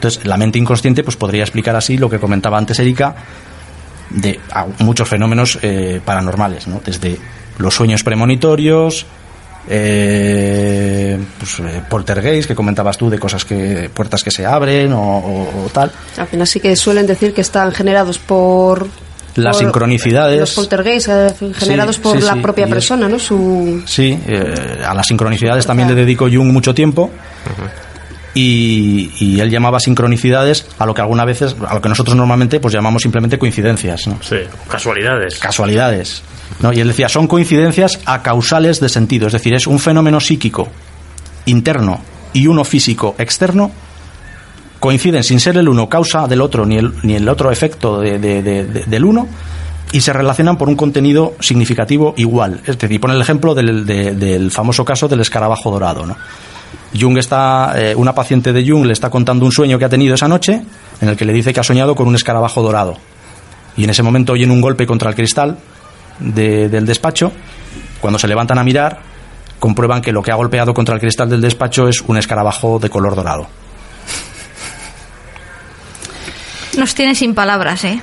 [0.05, 3.15] Entonces, la mente inconsciente pues podría explicar así lo que comentaba antes Erika
[4.11, 4.39] de
[4.79, 6.79] muchos fenómenos eh, paranormales, ¿no?
[6.85, 7.17] Desde
[7.57, 9.07] los sueños premonitorios,
[9.67, 15.67] eh, pues, eh, poltergeist que comentabas tú de cosas que puertas que se abren o,
[15.73, 15.91] tal.
[16.17, 18.87] Al final sí que suelen decir que están generados por
[19.37, 21.09] las sincronicidades los poltergeist
[21.55, 23.17] generados por la propia persona, ¿no?
[23.17, 24.19] Su sí,
[24.85, 27.09] a las sincronicidades también le dedico Jung mucho tiempo
[28.35, 32.73] y, él llamaba sincronicidades a lo que algunas veces, a lo que nosotros normalmente pues
[32.73, 34.07] llamamos simplemente coincidencias.
[34.07, 34.19] ¿no?
[34.21, 35.39] Sí, casualidades.
[35.39, 36.21] Casualidades.
[36.59, 36.73] ¿no?
[36.73, 40.67] Y él decía, son coincidencias acausales de sentido, es decir, es un fenómeno psíquico
[41.45, 42.01] interno
[42.33, 43.71] y uno físico externo
[44.79, 48.19] coinciden sin ser el uno causa del otro ni el, ni el otro efecto de,
[48.19, 49.27] del uno
[49.93, 52.59] y se relacionan por un contenido significativo igual.
[52.65, 56.05] Es decir, pone el ejemplo del, del famoso caso del escarabajo dorado.
[56.05, 56.17] ¿no?
[56.99, 60.15] Jung está, eh, una paciente de Jung le está contando un sueño que ha tenido
[60.15, 60.61] esa noche,
[61.01, 62.97] en el que le dice que ha soñado con un escarabajo dorado.
[63.77, 65.57] Y en ese momento oyen un golpe contra el cristal
[66.19, 67.31] del despacho.
[67.99, 68.99] Cuando se levantan a mirar,
[69.59, 72.89] comprueban que lo que ha golpeado contra el cristal del despacho es un escarabajo de
[72.89, 73.47] color dorado.
[76.77, 78.01] Nos tiene sin palabras, ¿eh?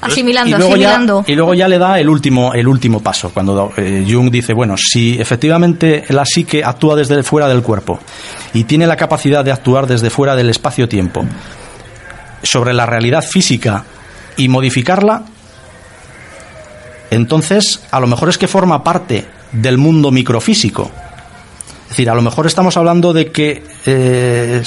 [0.00, 1.24] Asimilando, y luego asimilando.
[1.26, 4.54] Ya, y luego ya le da el último, el último paso, cuando eh, Jung dice,
[4.54, 7.98] bueno, si efectivamente la psique actúa desde fuera del cuerpo
[8.54, 11.24] y tiene la capacidad de actuar desde fuera del espacio-tiempo
[12.42, 13.84] sobre la realidad física
[14.38, 15.24] y modificarla,
[17.10, 20.90] entonces a lo mejor es que forma parte del mundo microfísico.
[21.84, 24.62] Es decir, a lo mejor estamos hablando de que eh,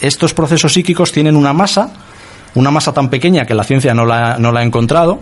[0.00, 1.90] estos procesos psíquicos tienen una masa,
[2.54, 5.20] una masa tan pequeña que la ciencia no la, no la ha encontrado.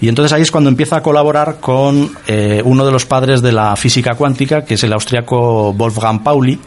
[0.00, 3.52] Y entonces ahí es cuando empieza a colaborar con eh, uno de los padres de
[3.52, 6.58] la física cuántica, que es el austriaco Wolfgang Pauli,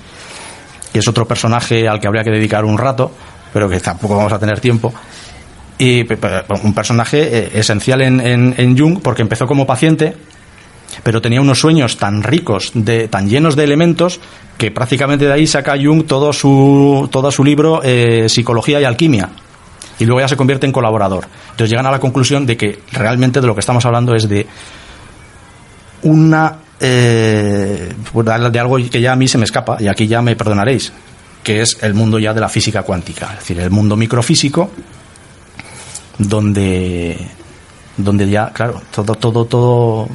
[0.92, 3.12] que es otro personaje al que habría que dedicar un rato,
[3.52, 4.94] pero que tampoco vamos a tener tiempo.
[5.80, 6.06] Y
[6.64, 10.16] un personaje eh, esencial en, en- en Jung porque empezó como paciente,
[11.02, 14.20] pero tenía unos sueños tan ricos, de, tan llenos de elementos,
[14.60, 19.30] que prácticamente de ahí saca Jung todo su, todo su libro eh, Psicología y Alquimia.
[20.00, 21.26] Y luego ya se convierte en colaborador.
[21.52, 24.48] Entonces llegan a la conclusión de que realmente de lo que estamos hablando es de
[26.04, 30.22] una eh, pues, de algo que ya a mí se me escapa y aquí ya
[30.22, 30.92] me perdonaréis
[31.42, 34.72] que es el mundo ya de la física cuántica es decir el mundo microfísico
[36.18, 37.18] donde
[37.96, 40.10] donde ya claro todo todo todo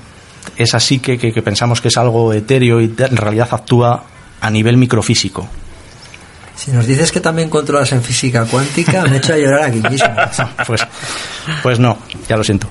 [0.56, 4.04] esa psique que, que pensamos que es algo etéreo y en realidad actúa
[4.40, 5.48] a nivel microfísico
[6.58, 9.80] Si nos dices que también controlas en física cuántica, me he hecho a llorar aquí
[9.88, 10.08] mismo.
[10.66, 10.80] pues
[11.62, 11.96] pues no
[12.28, 12.68] ya lo siento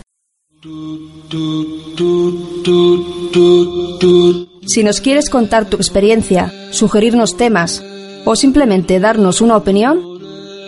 [4.68, 7.82] Si nos quieres contar tu experiencia, sugerirnos temas
[8.26, 10.02] o simplemente darnos una opinión,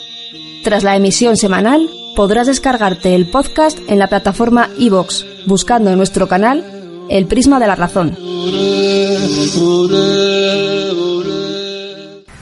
[0.66, 6.26] Tras la emisión semanal, podrás descargarte el podcast en la plataforma iVoox, buscando en nuestro
[6.26, 8.16] canal El Prisma de la Razón.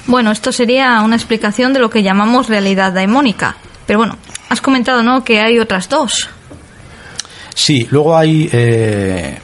[0.06, 3.58] Bueno, esto sería una explicación de lo que llamamos realidad daimónica.
[3.86, 4.16] Pero bueno,
[4.48, 6.30] has comentado, ¿no?, que hay otras dos.
[7.54, 9.36] Sí, luego hay eh,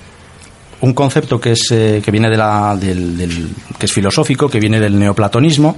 [0.80, 4.58] un concepto que es eh, que viene de la, del, del- que es filosófico, que
[4.58, 5.76] viene del neoplatonismo,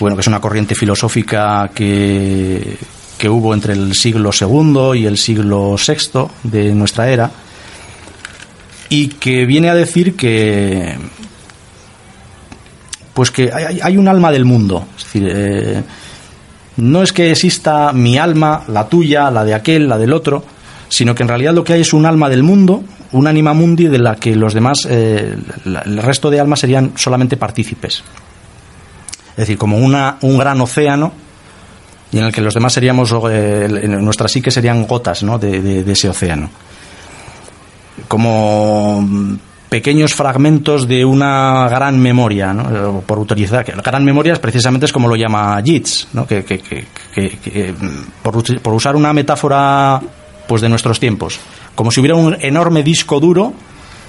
[0.00, 2.76] bueno, que es una corriente filosófica que,
[3.18, 7.30] que hubo entre el siglo II y el siglo VI de nuestra era,
[8.88, 10.96] y que viene a decir que
[13.14, 15.82] pues que hay, hay- un alma del mundo, es decir, eh,
[16.78, 20.44] no es que exista mi alma, la tuya, la de aquel, la del otro,
[20.88, 22.82] sino que en realidad lo que hay es un alma del mundo,
[23.12, 27.36] un anima mundi de la que los demás, eh, el resto de almas serían solamente
[27.36, 28.02] partícipes.
[29.34, 31.12] Es decir, como una, un gran océano
[32.12, 35.38] y en el que los demás seríamos, eh, en nuestra psique serían gotas ¿no?
[35.38, 36.48] de, de- ese océano.
[38.08, 39.04] Como
[39.68, 42.98] pequeños fragmentos de una gran memoria, ¿no?
[42.98, 46.26] Eh, por utilizar, gran memoria es precisamente es como lo llama Yeats, ¿no?
[46.26, 47.88] que, que- que- que- mm,
[48.22, 50.00] por, por usar una metáfora
[50.46, 51.40] pues de nuestros tiempos,
[51.74, 53.52] como si hubiera un enorme disco duro,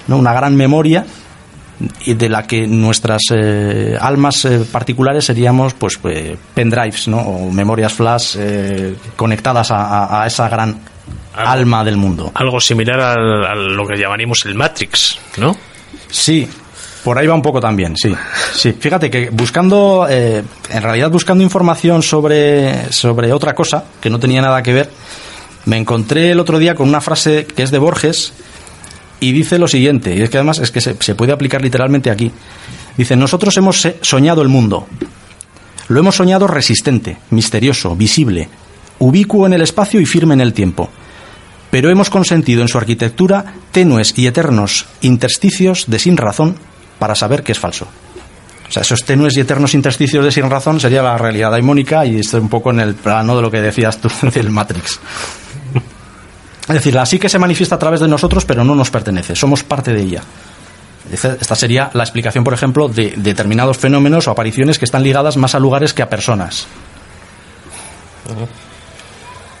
[0.06, 0.16] ¿no?
[0.18, 1.04] una gran memoria
[2.06, 7.18] de la que nuestras eh, almas eh, particulares seríamos pues, pues, pendrives ¿no?
[7.18, 10.78] o memorias flash eh, conectadas a, a- a esa gran
[11.34, 12.30] Algo- alma del mundo.
[12.34, 15.56] Algo similar al- a, lo que llamaríamos el Matrix, ¿no?
[16.08, 16.48] Sí,
[17.04, 18.14] por ahí va un poco también, sí.
[18.54, 24.18] Sí, fíjate que buscando, eh, en realidad buscando información sobre, sobre otra cosa que no
[24.18, 24.90] tenía nada que ver,
[25.66, 28.32] me encontré el otro día con una frase que es de Borges
[29.20, 32.30] y dice lo siguiente, y es que además es que se, puede aplicar literalmente aquí.
[32.96, 34.86] Dice, nosotros hemos eh, soñado el mundo.
[35.88, 38.48] Lo hemos soñado resistente, misterioso, visible,
[38.98, 40.90] ubicuo en el espacio y firme en el tiempo
[41.70, 46.56] pero hemos consentido en su arquitectura tenues y eternos intersticios de sin razón
[46.98, 47.86] para saber que es falso.
[48.68, 52.18] O sea, esos tenues y eternos intersticios de sin razón sería la realidad daimónica y
[52.18, 54.98] esto un poco en el plano de lo que decías tú del Matrix.
[56.68, 59.36] Es decir, la sí que se manifiesta a través de nosotros, pero no nos pertenece,
[59.36, 60.22] somos parte de ella.
[61.12, 65.54] Esta sería la explicación, por ejemplo, de determinados fenómenos o apariciones que están ligadas más
[65.54, 66.66] a lugares que a personas.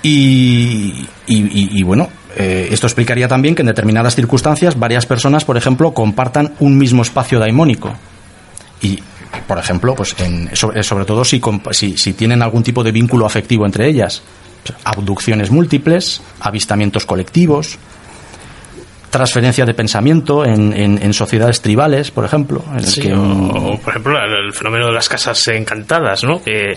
[0.02, 5.44] Y, y- y- y bueno, eh, esto explicaría también que en determinadas circunstancias varias personas,
[5.44, 7.92] por ejemplo, compartan un mismo espacio daimónico.
[8.82, 9.00] Y,
[9.48, 11.40] por ejemplo, pues en- sobre, sobre todo si,
[11.72, 14.22] si, si tienen algún tipo de vínculo afectivo entre ellas.
[14.84, 17.78] Abducciones múltiples, avistamientos colectivos,
[19.10, 22.62] transferencia de pensamiento en, en- en sociedades tribales, por ejemplo.
[22.72, 25.46] En el Sí, que o, un- o, por ejemplo, el, el fenómeno de las casas
[25.48, 26.42] encantadas, ¿no?
[26.42, 26.76] Que,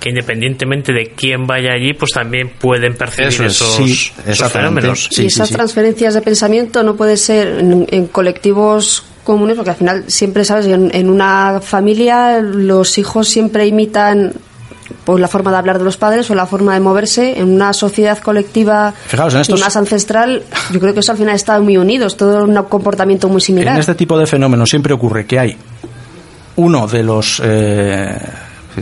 [0.00, 4.50] que independientemente de quién vaya allí, pues también pueden percibir Eso es, esos, sí, esos
[4.52, 5.08] fenómenos.
[5.12, 5.54] Sí, y esas sí.
[5.54, 10.66] transferencias de pensamiento no puede ser en, en colectivos comunes, porque al final siempre, ¿sabes?
[10.66, 14.32] En, en una familia los hijos siempre imitan
[15.04, 17.38] pues, la forma de hablar de los padres o la forma de moverse.
[17.38, 21.18] En una sociedad colectiva Fijaos, en estos- y más ancestral, yo creo que eso al
[21.18, 23.74] final está muy unidos, todo un comportamiento muy similar.
[23.74, 25.56] En este tipo de fenómenos siempre ocurre que hay
[26.56, 27.40] uno de los.
[27.44, 28.18] eh,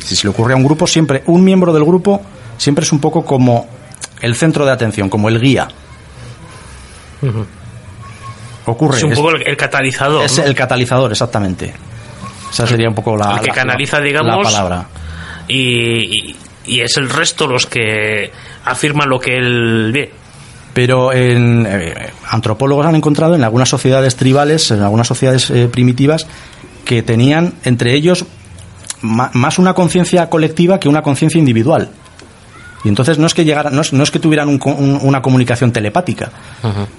[0.01, 2.21] si se le ocurre a un grupo, siempre un miembro del grupo
[2.57, 3.67] siempre es un poco como
[4.21, 5.69] el centro de atención, como el guía.
[8.67, 8.97] Ocurre.
[8.97, 10.25] Es un poco el, el catalizador.
[10.25, 10.45] es ¿no?
[10.45, 11.75] el catalizador, exactamente.
[12.51, 14.87] Esa sería un poco la, El que la- canaliza, la- digamos, la palabra.
[15.49, 16.37] Y, y-
[16.67, 18.31] y es el resto los que
[18.65, 20.11] afirman lo que él ve.
[20.73, 21.95] Pero en, eh,
[22.31, 26.27] antropólogos han encontrado en algunas sociedades tribales, en algunas sociedades eh, primitivas,
[26.85, 28.25] que tenían entre ellos
[29.03, 31.91] ma- más una conciencia colectiva que una conciencia individual.
[32.83, 35.23] Y entonces no es que llegara, no es, no es que tuvieran un un- una
[35.23, 36.31] comunicación telepática,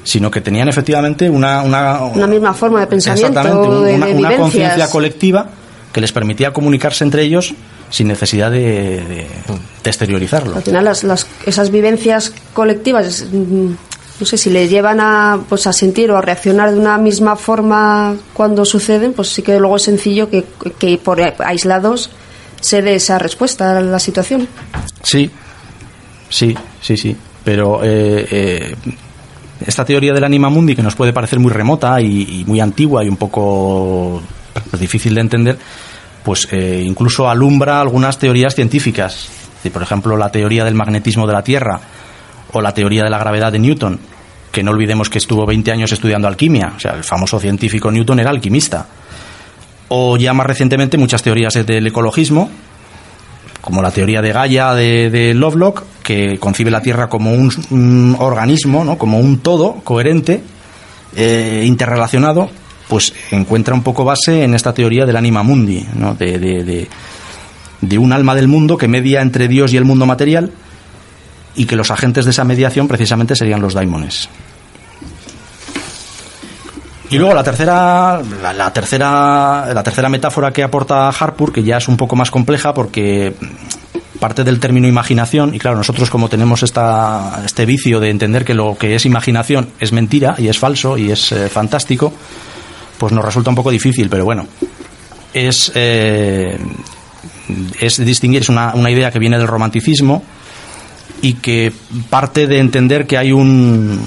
[0.04, 4.08] sino que tenían efectivamente una, una, Una misma forma de pensamiento, Exactamente, un- de- una,
[4.08, 5.48] una conciencia colectiva
[5.92, 7.54] que les permitía comunicarse entre ellos
[7.90, 9.28] sin necesidad de, de-
[9.84, 10.56] de exteriorizarlo.
[10.58, 13.70] Al final las, las- esas vivencias colectivas, mm,
[14.20, 17.36] no sé si le llevan a, pues, a sentir o a reaccionar de una misma
[17.36, 20.46] forma cuando suceden, pues sí que luego es sencillo que,
[20.80, 22.10] que por aislados
[22.62, 24.48] se dé esa respuesta a la situación.
[25.04, 25.30] Sí,
[26.30, 27.16] sí, sí, sí.
[27.44, 28.76] Pero eh, eh,
[29.68, 33.04] esta teoría del anima mundi, que nos puede parecer muy remota y, y muy antigua
[33.04, 34.22] y un poco
[34.72, 35.58] pues, difícil de entender,
[36.26, 39.30] pues eh, incluso alumbra algunas teorías científicas.
[39.72, 41.80] Por ejemplo, la teoría del magnetismo de la Tierra
[42.52, 44.00] o la teoría de la gravedad de Newton,
[44.52, 46.74] que no olvidemos que estuvo 20 años estudiando alquimia.
[46.76, 48.88] O sea, el famoso científico Newton era alquimista.
[49.90, 52.50] O ya más recientemente muchas teorías del ecologismo,
[53.62, 58.84] como la teoría de Gaia de, Lovelock, que concibe la Tierra como un, un organismo,
[58.84, 58.98] ¿no?
[58.98, 60.42] como un todo coherente,
[61.16, 62.50] eh, interrelacionado,
[62.88, 65.86] pues encuentra un poco base en esta teoría del anima mundi,
[66.20, 66.88] de, de-
[67.82, 70.52] de- un alma del mundo que media entre Dios y el mundo material
[71.56, 74.28] y que los agentes de esa mediación precisamente serían los daimones.
[77.12, 81.78] Y luego la tercera, la, la tercera, la tercera metáfora que aporta Harpur, que ya
[81.78, 83.36] es un poco más compleja porque
[84.20, 88.54] parte del término imaginación, y claro, nosotros como tenemos esta, este vicio de entender que
[88.56, 92.12] lo que es imaginación es mentira y es falso y es eh, fantástico,
[92.98, 94.48] pues nos resulta un poco difícil, pero bueno,
[95.34, 96.58] es, eh,
[97.80, 100.24] es distinguir, es una, una idea que viene del romanticismo
[101.22, 101.72] y que
[102.10, 104.02] parte de entender que hay un,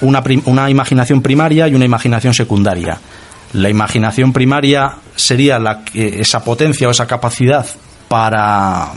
[0.00, 2.98] una, una imaginación primaria y una imaginación secundaria.
[3.52, 7.66] La imaginación primaria sería la, esa potencia o esa capacidad
[8.08, 8.92] para,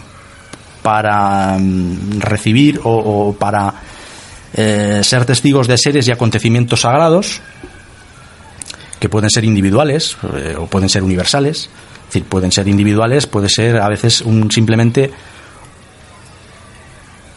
[0.82, 3.74] para mm, recibir o, o para
[4.56, 7.42] eh, ser testigos de seres y acontecimientos sagrados,
[9.04, 11.68] que pueden ser individuales eh, o pueden ser universales.
[11.68, 15.12] Es decir, pueden ser individuales, puede ser a veces un, simplemente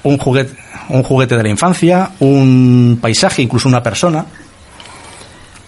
[0.04, 0.54] un juguete,
[0.90, 4.24] un juguete de la infancia, un paisaje, incluso una persona,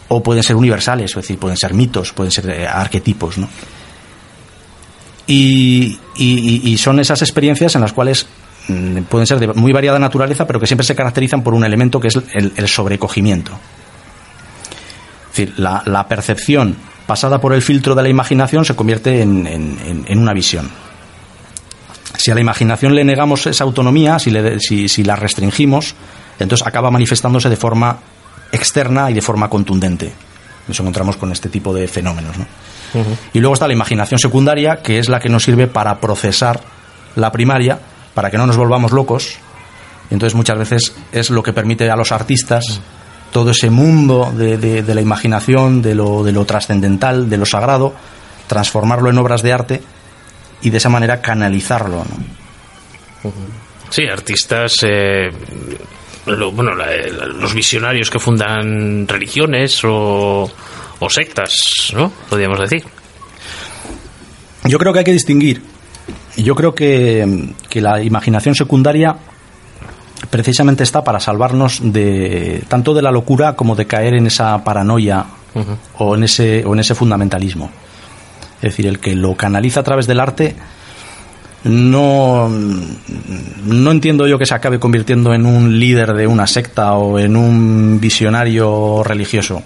[0.06, 3.48] o pueden ser universales, es decir, pueden ser mitos, pueden ser eh, arquetipos, ¿no?
[5.26, 5.98] Y,
[6.78, 8.24] son esas experiencias en las cuales
[8.68, 11.98] mm, pueden ser de muy variada naturaleza, pero que siempre se caracterizan por un elemento
[11.98, 13.58] que es el, el sobrecogimiento.
[15.40, 16.76] Es decir, la, la percepción
[17.06, 20.68] pasada por el filtro de la imaginación se convierte en- en- una visión
[22.16, 25.94] si a la imaginación le negamos esa autonomía, si, le- si, si la restringimos,
[26.40, 27.98] entonces acaba manifestándose de forma
[28.50, 30.12] externa y de forma contundente.
[30.66, 32.36] Nos encontramos con este tipo de fenómenos.
[32.36, 32.46] ¿no?
[33.32, 36.60] Y luego está la imaginación secundaria, que es la que nos sirve para procesar
[37.14, 37.78] la primaria,
[38.14, 39.34] para que no nos volvamos locos.
[40.10, 42.80] Entonces muchas veces es lo que permite a los artistas
[43.32, 47.46] todo ese mundo de, de- de la imaginación, de lo, de lo trascendental, de lo
[47.46, 47.94] sagrado,
[48.46, 49.82] transformarlo en obras de arte
[50.62, 52.04] y de esa manera canalizarlo.
[53.24, 53.32] ¿no?
[53.90, 55.28] Sí, artistas, eh,
[56.26, 60.50] lo- bueno, la- la- los visionarios que fundan religiones o,
[60.98, 61.52] o sectas,
[61.94, 62.10] ¿no?
[62.28, 62.84] Podríamos decir.
[64.64, 65.62] Yo creo que hay que distinguir.
[66.36, 69.16] Yo creo que, que la imaginación secundaria
[70.30, 75.26] precisamente está para salvarnos de tanto de la locura como de caer en esa paranoia
[75.98, 77.70] o en ese o en ese fundamentalismo.
[78.56, 80.56] Es decir, el que lo canaliza a través del arte
[81.64, 87.18] no no entiendo yo que se acabe convirtiendo en un líder de una secta o
[87.18, 89.62] en un visionario religioso.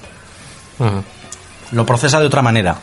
[1.73, 2.77] Lo procesa de otra manera.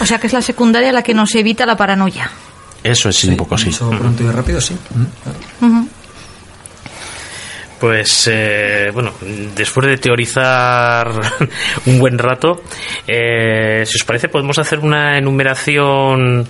[0.00, 2.30] O sea que es la secundaria la que nos evita la paranoia.
[2.82, 3.70] Eso es un poco sí.
[3.70, 4.76] Eso pronto y rápido, sí.
[7.78, 9.12] Pues eh, bueno,
[9.56, 11.10] después de teorizar
[11.86, 12.62] un buen rato,
[13.06, 16.46] eh, si os parece podemos hacer una enumeración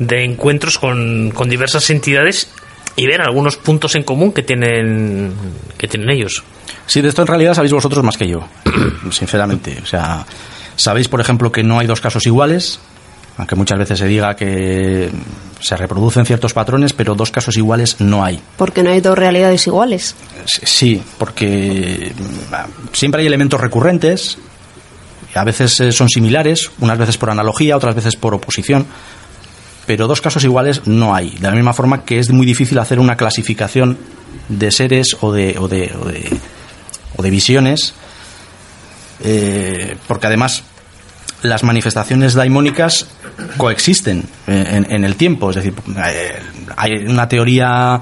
[0.00, 2.50] de encuentros con, con diversas entidades
[2.96, 5.32] y ver algunos puntos en común que tienen
[5.76, 6.42] que tienen ellos.
[6.86, 8.48] Sí, de esto en realidad sabéis vosotros más que yo,
[9.10, 9.78] sinceramente.
[9.80, 10.26] O sea,
[10.74, 12.80] sabéis, por ejemplo, que no hay dos casos iguales,
[13.38, 15.10] aunque muchas veces se diga que
[15.60, 18.40] se reproducen ciertos patrones, pero dos casos iguales no hay.
[18.56, 20.14] Porque no hay dos realidades iguales.
[20.44, 24.38] Sí, porque mm, siempre hay elementos recurrentes,
[25.34, 28.86] a veces eh, son similares, unas veces por analogía, otras veces por oposición,
[29.86, 31.30] pero dos casos iguales no hay.
[31.30, 33.98] De la misma forma que es muy difícil hacer una clasificación
[34.48, 36.36] de seres o de, o de, o de,
[37.16, 37.94] o de visiones,
[39.22, 40.64] eh, porque además
[41.42, 43.06] las manifestaciones daimónicas
[43.56, 46.38] coexisten en, el tiempo, es decir, eh,
[46.76, 48.00] hay una teoría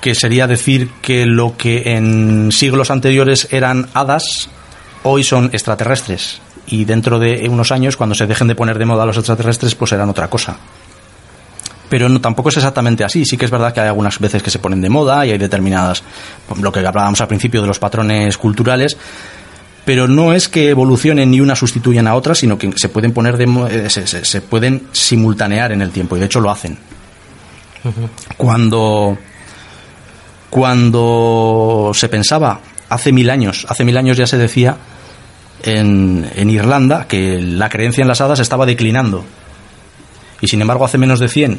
[0.00, 4.50] que sería decir que lo que en siglos anteriores eran hadas,
[5.02, 6.40] hoy son extraterrestres.
[6.66, 9.90] Y dentro de unos años, cuando se dejen de poner de moda los extraterrestres, pues
[9.90, 10.58] serán otra cosa.
[11.88, 13.24] Pero no, tampoco es exactamente así.
[13.24, 15.38] Sí que es verdad que hay algunas veces que se ponen de moda y hay
[15.38, 16.02] determinadas,
[16.60, 18.96] lo que hablábamos al principio de los patrones culturales,
[19.84, 23.36] pero no es que evolucionen ni una sustituyan a otra, sino que se pueden poner
[23.36, 26.78] de, eh, se, se, se, pueden simultanear en el tiempo y de hecho lo hacen.
[27.84, 28.36] Uh -huh.
[28.36, 29.18] Cuando
[30.54, 34.76] cuando se pensaba hace mil años, hace mil años ya se decía
[35.64, 39.24] en, en, Irlanda que la creencia en las hadas estaba declinando.
[40.40, 41.58] Y sin embargo, hace menos de 100,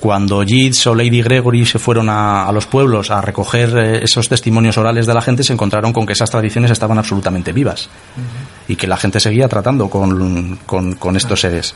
[0.00, 4.28] cuando Yeats o Lady Gregory se fueron a, a los pueblos a recoger eh, esos
[4.28, 8.20] testimonios orales de la gente, se encontraron con que esas tradiciones estaban absolutamente vivas uh
[8.20, 8.72] -huh.
[8.72, 11.74] y que la gente seguía tratando con, con, con estos seres.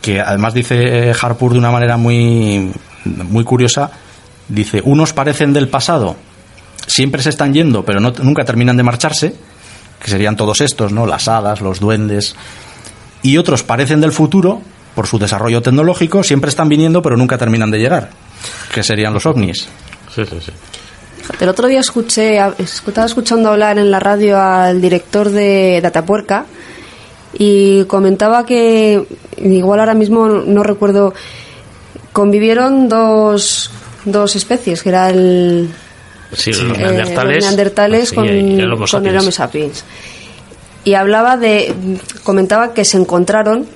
[0.00, 2.72] Que además dice Harpur de una manera muy,
[3.04, 3.90] muy curiosa,
[4.50, 6.16] Dice, unos parecen del pasado,
[6.88, 9.32] siempre se están yendo, pero no, nunca terminan de marcharse,
[10.02, 11.06] que serían todos estos, ¿no?
[11.06, 12.34] Las hadas, los duendes.
[13.22, 14.60] Y otros parecen del futuro,
[14.94, 18.10] por su desarrollo tecnológico, siempre están viniendo, pero nunca terminan de llegar,
[18.74, 19.68] que serían los ovnis.
[20.14, 20.52] Sí, sí, sí.
[21.38, 26.46] El otro día escuché, estaba escuchando hablar en la radio al director de Datapuerca
[27.38, 31.14] y comentaba que, igual ahora mismo no recuerdo,
[32.12, 33.70] convivieron dos
[34.04, 35.68] dos especies, que era el...
[36.32, 39.84] Sí, los neandertales, eh, los neandertales con, y el Homo con el Homo sapiens.
[40.84, 41.74] Y hablaba de...
[42.22, 43.66] comentaba que se encontraron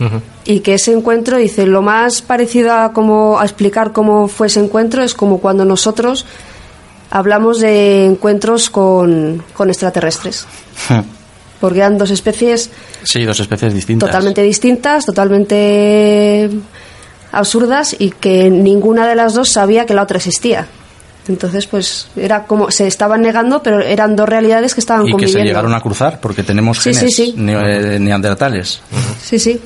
[0.00, 0.20] uh -huh.
[0.44, 4.60] y que ese encuentro, dice, lo más parecido a, como, a explicar cómo fue ese
[4.60, 6.26] encuentro es como cuando nosotros
[7.10, 10.46] hablamos de encuentros con, con extraterrestres.
[11.60, 12.70] Porque eran dos especies...
[13.02, 14.08] Sí, dos especies distintas.
[14.08, 16.50] Totalmente distintas, totalmente
[17.32, 20.66] absurdas y que ninguna de las dos sabía que la otra existía.
[21.28, 25.38] Entonces, pues era como se estaban negando, pero eran dos realidades que estaban y conviviendo.
[25.38, 27.34] que se llegaron a cruzar porque tenemos sí, genes sí, sí.
[27.36, 28.80] Ne neandertales.
[29.22, 29.60] Sí, sí.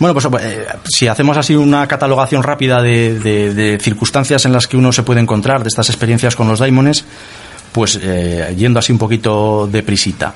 [0.00, 4.92] Bueno, pues eh, si hacemos así una catalogación rápida de, circunstancias en las que uno
[4.92, 7.04] se puede encontrar de estas experiencias con los daimones,
[7.70, 10.34] pues eh, yendo así un poquito de prisita.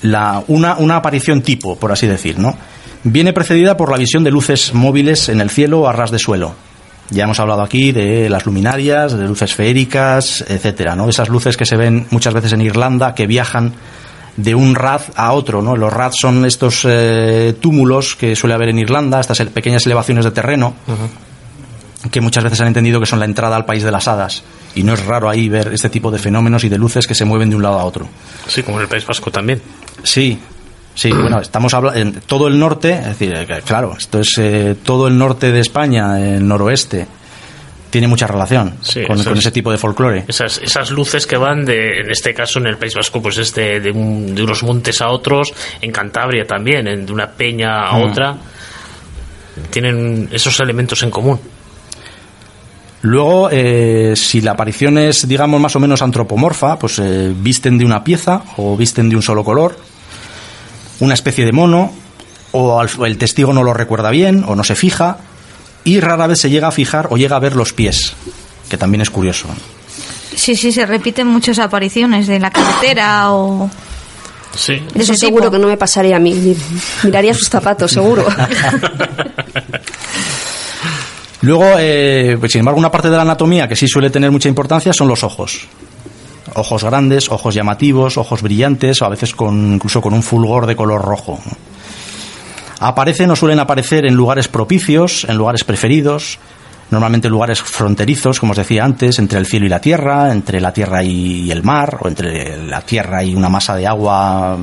[0.00, 2.56] La, una, una aparición tipo, por así decir, ¿no?
[3.04, 6.54] Viene precedida por la visión de luces móviles en el cielo a ras de suelo.
[7.10, 11.10] Ya hemos hablado aquí de las luminarias, de luces feéricas, etcétera, ¿no?
[11.10, 13.74] Esas luces que se ven muchas veces en Irlanda que viajan
[14.36, 15.76] de un rad a otro, ¿no?
[15.76, 20.30] Los rads son estos eh, túmulos que suele haber en Irlanda, estas pequeñas elevaciones de
[20.30, 22.10] terreno, uh -huh.
[22.10, 24.42] que muchas veces han entendido que son la entrada al país de las hadas.
[24.74, 27.24] Y no es raro ahí ver este tipo de fenómenos y de luces que se
[27.24, 28.08] mueven de un lado a otro.
[28.48, 29.62] Sí, como en el País Vasco también.
[30.02, 30.38] Sí,
[30.94, 35.08] Sí, bueno, estamos hablando en todo el norte, es decir, claro, esto es eh, todo
[35.08, 37.06] el norte de España, el noroeste,
[37.94, 40.24] tiene mucha relación sí, con, esas, con, ese tipo de folclore.
[40.26, 43.54] Esas, esas luces que van de, en este caso en el País Vasco, pues es
[43.54, 47.86] de, de, un, de unos montes a otros, en Cantabria también, en, de una peña
[47.86, 48.02] a mm.
[48.02, 48.36] otra,
[49.70, 51.38] tienen esos elementos en común.
[53.02, 57.84] Luego, eh, si la aparición es, digamos, más o menos antropomorfa, pues eh, visten de
[57.84, 59.78] una pieza o visten de un solo color,
[60.98, 61.92] una especie de mono,
[62.50, 65.18] o el testigo no lo recuerda bien, o no se fija,
[65.84, 68.14] y rara vez se llega a fijar o llega a ver los pies,
[68.68, 69.48] que también es curioso.
[70.34, 73.70] Sí, sí, se repiten muchas apariciones de la carretera o...
[74.56, 74.82] Sí.
[74.94, 76.56] De Eso seguro que no me pasaría a mí.
[77.02, 78.24] Miraría sus zapatos, seguro.
[81.40, 84.48] Luego, eh, pues sin embargo, una parte de la anatomía que sí suele tener mucha
[84.48, 85.66] importancia son los ojos
[86.54, 90.76] ojos grandes, ojos llamativos, ojos brillantes, o a veces con, incluso con un fulgor de
[90.76, 91.38] color rojo.
[92.84, 96.38] Aparecen o suelen aparecer en lugares propicios, en lugares preferidos,
[96.90, 100.72] normalmente lugares fronterizos, como os decía antes, entre el cielo y la tierra, entre la
[100.72, 104.56] tierra y el mar, o entre la tierra y una masa de agua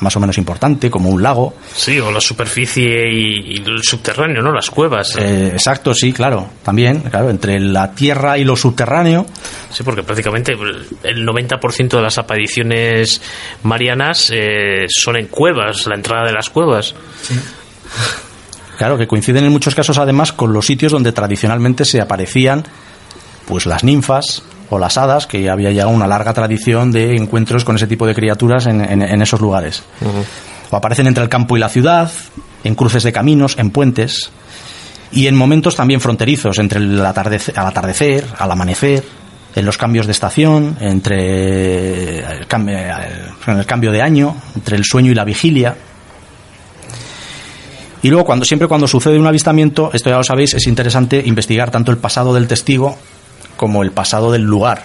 [0.00, 1.54] más o menos importante, como un lago.
[1.74, 4.52] Sí, o la superficie y, y el subterráneo, ¿no?
[4.52, 5.16] Las cuevas.
[5.16, 6.48] Eh, exacto, sí, claro.
[6.62, 9.26] También, claro, entre la tierra y lo subterráneo.
[9.70, 13.20] Sí, porque prácticamente el 90% de las apariciones
[13.62, 16.94] marianas eh, son en cuevas, la entrada de las cuevas.
[17.22, 17.34] Sí.
[18.80, 22.64] Claro, que coinciden en muchos casos además con los sitios donde tradicionalmente se aparecían
[23.46, 27.76] pues las ninfas o las hadas, que había ya una larga tradición de encuentros con
[27.76, 29.82] ese tipo de criaturas en, en, en esos lugares.
[30.00, 30.24] Uh -huh.
[30.70, 32.10] O aparecen entre el campo y la ciudad,
[32.64, 34.30] en cruces de caminos, en puentes.
[35.12, 39.04] y en momentos también fronterizos entre el atardecer, al atardecer, al amanecer,
[39.56, 42.78] en los cambios de estación, entre el cambio,
[43.46, 45.76] en el cambio de año, entre el sueño y la vigilia.
[48.02, 51.70] Y luego, cuando, siempre cuando sucede un avistamiento, esto ya lo sabéis, es interesante investigar
[51.70, 52.96] tanto el pasado del testigo
[53.56, 54.84] como el pasado del lugar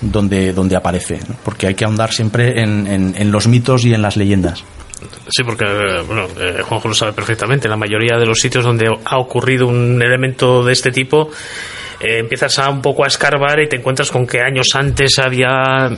[0.00, 4.16] donde, donde aparece, porque hay que ahondar siempre en, en los mitos y en las
[4.16, 4.64] leyendas.
[5.28, 5.64] Sí, porque
[6.06, 7.66] bueno, eh, Juanjo lo sabe perfectamente.
[7.66, 11.30] En la mayoría de los sitios donde ha ocurrido un elemento de este tipo,
[12.00, 15.90] eh, empiezas a un poco a escarbar y te encuentras con que años antes había,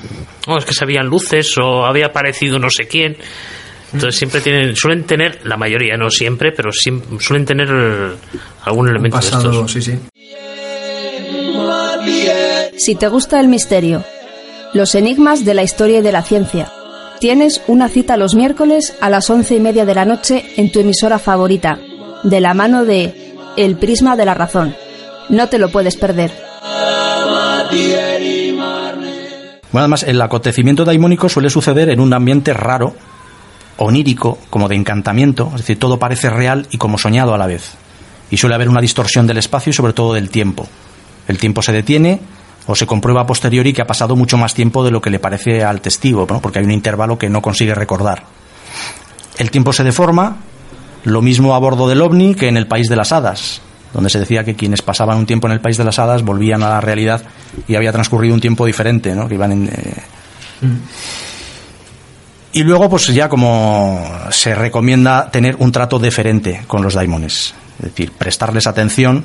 [0.59, 3.17] es que se habían luces o había aparecido no sé quién.
[3.93, 7.69] Entonces siempre tienen, suelen tener, la mayoría, no siempre, pero suelen tener
[8.65, 9.73] algún elemento de estos.
[9.73, 9.99] Sí, sí.
[12.77, 14.05] Si te gusta el misterio,
[14.75, 16.71] los enigmas de la historia y de la ciencia
[17.21, 20.79] Tienes una cita los miércoles a las once y media de la noche en tu
[20.79, 21.81] emisora favorita,
[22.23, 24.77] de la mano de El Prisma de la Razón.
[25.29, 26.31] No te lo puedes perder.
[29.73, 32.95] Bueno, además, el acontecimiento daimónico suele suceder en un ambiente raro,
[33.79, 37.75] onírico, como de encantamiento, es decir, todo parece real y como soñado a la vez.
[38.31, 40.67] Y suele haber una distorsión del espacio y sobre todo del tiempo.
[41.27, 42.21] El tiempo se detiene
[42.67, 45.19] o se comprueba a posteriori que ha pasado mucho más tiempo de lo que le
[45.19, 48.25] parece al testigo, porque hay un intervalo que no consigue recordar.
[49.39, 50.37] El tiempo se deforma,
[51.05, 53.63] lo mismo a bordo del ovni que en el país de las hadas,
[53.95, 56.63] donde se decía que quienes pasaban un tiempo en el país de las hadas volvían
[56.63, 57.23] a la realidad
[57.67, 59.29] y había transcurrido un tiempo diferente, ¿no?
[59.29, 60.03] que iban eh,
[62.53, 67.85] Y luego, pues ya como se recomienda tener un trato diferente con los daimones, es
[67.85, 69.25] decir, prestarles atención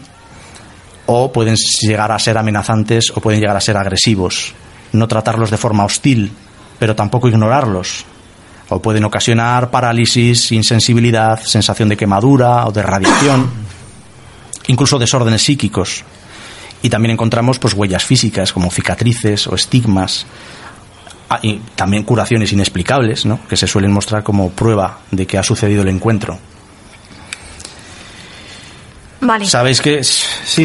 [1.06, 4.54] o pueden llegar a ser amenazantes o pueden llegar a ser agresivos.
[4.92, 6.32] No tratarlos de forma hostil,
[6.80, 8.06] pero tampoco ignorarlos.
[8.70, 13.50] O pueden ocasionar parálisis, insensibilidad, sensación de quemadura o de radiación,
[14.68, 16.04] incluso desórdenes psíquicos.
[16.82, 20.26] Y también encontramos pues huellas físicas como cicatrices o estigmas,
[21.42, 23.40] y también curaciones inexplicables, ¿no?
[23.48, 26.38] que se suelen mostrar como prueba de que ha sucedido el encuentro.
[29.22, 29.46] Vale.
[29.46, 30.02] Sabéis que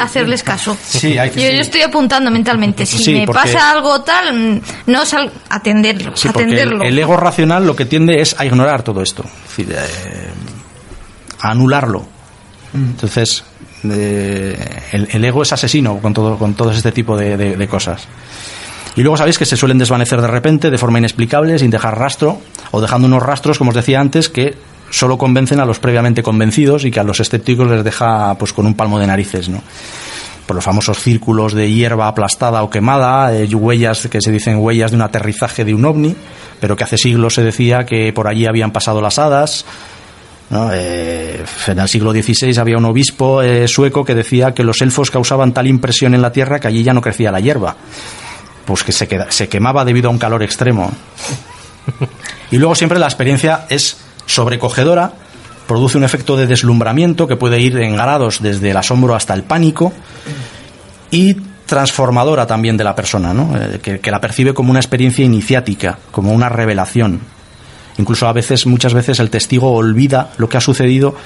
[0.01, 0.77] hacerles caso.
[0.83, 2.85] Sí, hay que, yo, estoy apuntando mentalmente.
[2.87, 6.13] Si me pasa algo tal, mm, no sal atenderlo.
[6.29, 6.83] atenderlo.
[6.83, 10.31] El, ego racional lo que tiende es a ignorar todo esto, es decir, eh,
[11.41, 12.01] a anularlo.
[12.73, 12.85] Mm.
[12.85, 13.45] Entonces,
[13.85, 18.09] eh, el, ego es asesino con todo, con todo este tipo de cosas.
[18.99, 22.41] Y luego sabéis que se suelen desvanecer de repente, de forma inexplicable, sin dejar rastro,
[22.73, 24.57] o dejando unos rastros, como os decía antes, que
[24.91, 28.67] solo convencen a los previamente convencidos y que a los escépticos les deja pues con
[28.67, 29.63] un palmo de narices, ¿no?
[30.47, 34.91] Por los famosos círculos de hierba aplastada o quemada, eh, huellas que se dicen huellas
[34.91, 36.17] de un aterrizaje de un ovni,
[36.59, 39.65] pero que hace siglos se decía que por allí habían pasado las hadas.
[40.51, 45.13] Eh, en el siglo XVI había un obispo eh, sueco que decía que los elfos
[45.13, 47.77] causaban tal impresión en la tierra que allí ya no crecía la hierba.
[48.69, 50.93] Pues que se, se quemaba debido a un calor extremo.
[52.51, 53.97] Y luego siempre la experiencia es
[54.27, 55.13] sobrecogedora,
[55.67, 59.43] produce un efecto de deslumbramiento que puede ir en grados desde el asombro hasta el
[59.43, 59.93] pánico
[61.11, 63.55] y transformadora también de la persona, ¿no?
[63.57, 67.21] Eh, que, la percibe como una experiencia iniciática, como una revelación.
[67.97, 71.17] Incluso a veces, muchas veces, el testigo olvida lo que ha sucedido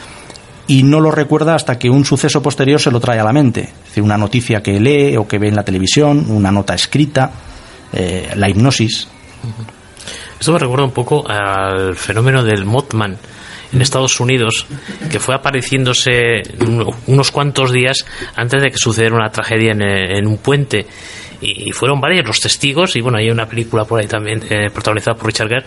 [0.68, 3.72] y no lo recuerda hasta que un suceso posterior se lo trae a la mente.
[3.92, 7.30] Decir, una noticia que lee o que ve en la televisión, una nota escrita,
[7.92, 9.06] eh, la hipnosis.
[10.40, 13.18] Esto me recuerda un poco al fenómeno del Mothman
[13.70, 14.66] en Estados Unidos,
[15.10, 16.42] que fue apareciéndose
[17.06, 20.86] unos cuantos días antes de que sucediera una tragedia en, un puente.
[21.42, 25.18] Y fueron varios los testigos, y bueno, hay una película por ahí también eh, protagonizada
[25.18, 25.66] por Richard Gere,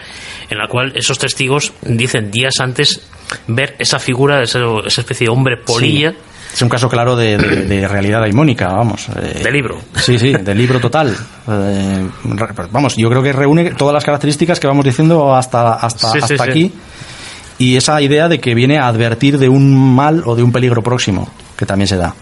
[0.50, 3.08] en la cual esos testigos dicen días antes
[3.48, 6.16] ver esa figura, esa, especie de hombre polilla.
[6.56, 7.38] Es un caso claro de,
[7.86, 9.10] realidad daimónica, vamos.
[9.10, 9.78] Eh, de libro.
[9.94, 11.16] Sí, sí, de libro total.
[11.48, 12.08] Eh,
[12.72, 16.74] vamos, yo creo que reúne todas las características que vamos diciendo hasta, hasta, hasta aquí.
[17.60, 20.82] Y esa idea de que viene a advertir de un mal o de un peligro
[20.82, 22.16] próximo, que también se da.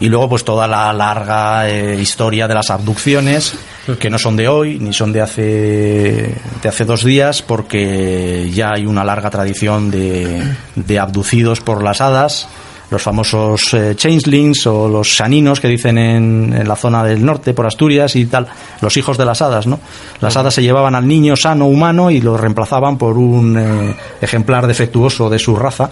[0.00, 3.54] Y luego, pues toda la larga eh, historia de las abducciones,
[4.00, 8.72] que no son de hoy, ni son de hace, de hace dos días, porque ya
[8.74, 10.42] hay una larga tradición de,
[10.74, 12.48] de abducidos por las hadas
[12.94, 17.66] los famosos eh, changelings o los saninos que dicen en, la zona del norte, por
[17.66, 18.46] Asturias y tal,
[18.80, 19.80] los hijos de las hadas, ¿no?
[20.20, 24.66] Las hadas se llevaban al niño sano humano y lo reemplazaban por un eh, ejemplar
[24.66, 25.90] defectuoso de su raza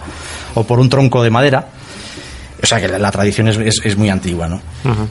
[0.54, 1.66] o por un tronco de madera.
[2.62, 4.62] O sea que la, tradición es, es, muy antigua, ¿no?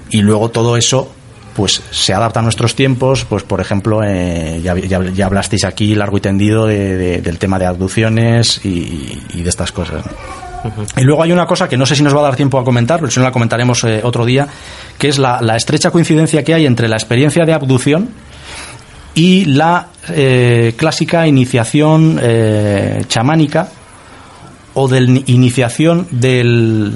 [0.10, 1.12] Y luego todo eso
[1.54, 6.18] pues se adapta a nuestros tiempos, pues por ejemplo, eh, ya, ya, hablasteis aquí largo
[6.18, 10.06] y tendido del tema de abducciones y, de estas cosas.
[10.98, 12.64] Y luego hay una cosa que no sé si nos va a dar tiempo a
[12.64, 14.48] comentar, pero si no la comentaremos eh, otro día,
[14.98, 18.10] que es la, estrecha coincidencia que hay entre la experiencia de abducción
[19.14, 23.70] y la eh, clásica iniciación eh, chamánica
[24.74, 26.94] o de iniciación del,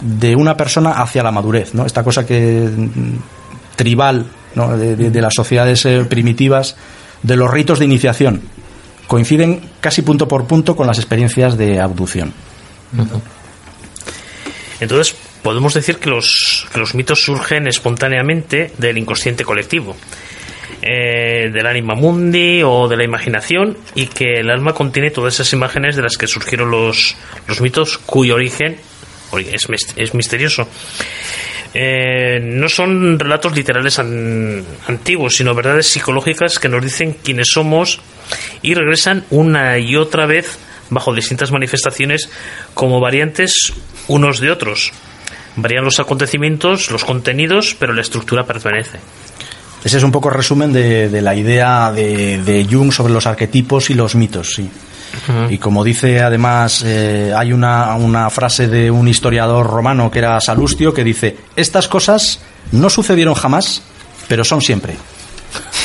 [0.00, 1.84] de una persona hacia la madurez, ¿no?
[1.84, 4.24] Esta cosa que mm, tribal
[4.54, 4.76] ¿no?
[4.76, 6.76] de, de- las sociedades primitivas,
[7.22, 8.40] de los ritos de iniciación,
[9.06, 12.32] coinciden casi punto por punto con las experiencias de abducción.
[14.80, 19.96] Entonces, podemos decir que los, los mitos surgen espontáneamente del inconsciente colectivo,
[20.82, 25.52] eh, del anima mundi o de la imaginación, y que el alma contiene todas esas
[25.52, 27.16] imágenes de las que surgieron los,
[27.48, 28.78] los mitos, cuyo origen
[29.32, 29.66] ori- es,
[29.96, 30.68] es misterioso.
[31.74, 38.00] Eh, no son relatos literales an- antiguos, sino verdades psicológicas que nos dicen quiénes somos
[38.62, 40.58] y regresan una y otra vez
[40.90, 42.28] bajo distintas manifestaciones
[42.74, 43.72] como variantes
[44.06, 44.92] unos de otros.
[45.56, 48.98] Varían los acontecimientos, los contenidos, pero la estructura permanece.
[49.84, 53.26] Ese es un poco el resumen de, de la idea de, de Jung sobre los
[53.26, 54.68] arquetipos y los mitos, sí.
[55.50, 60.40] Y como dice además, eh, hay una, una frase de un historiador romano que era
[60.40, 62.40] Salustio que dice, estas cosas
[62.72, 63.82] no sucedieron jamás,
[64.26, 64.96] pero son siempre.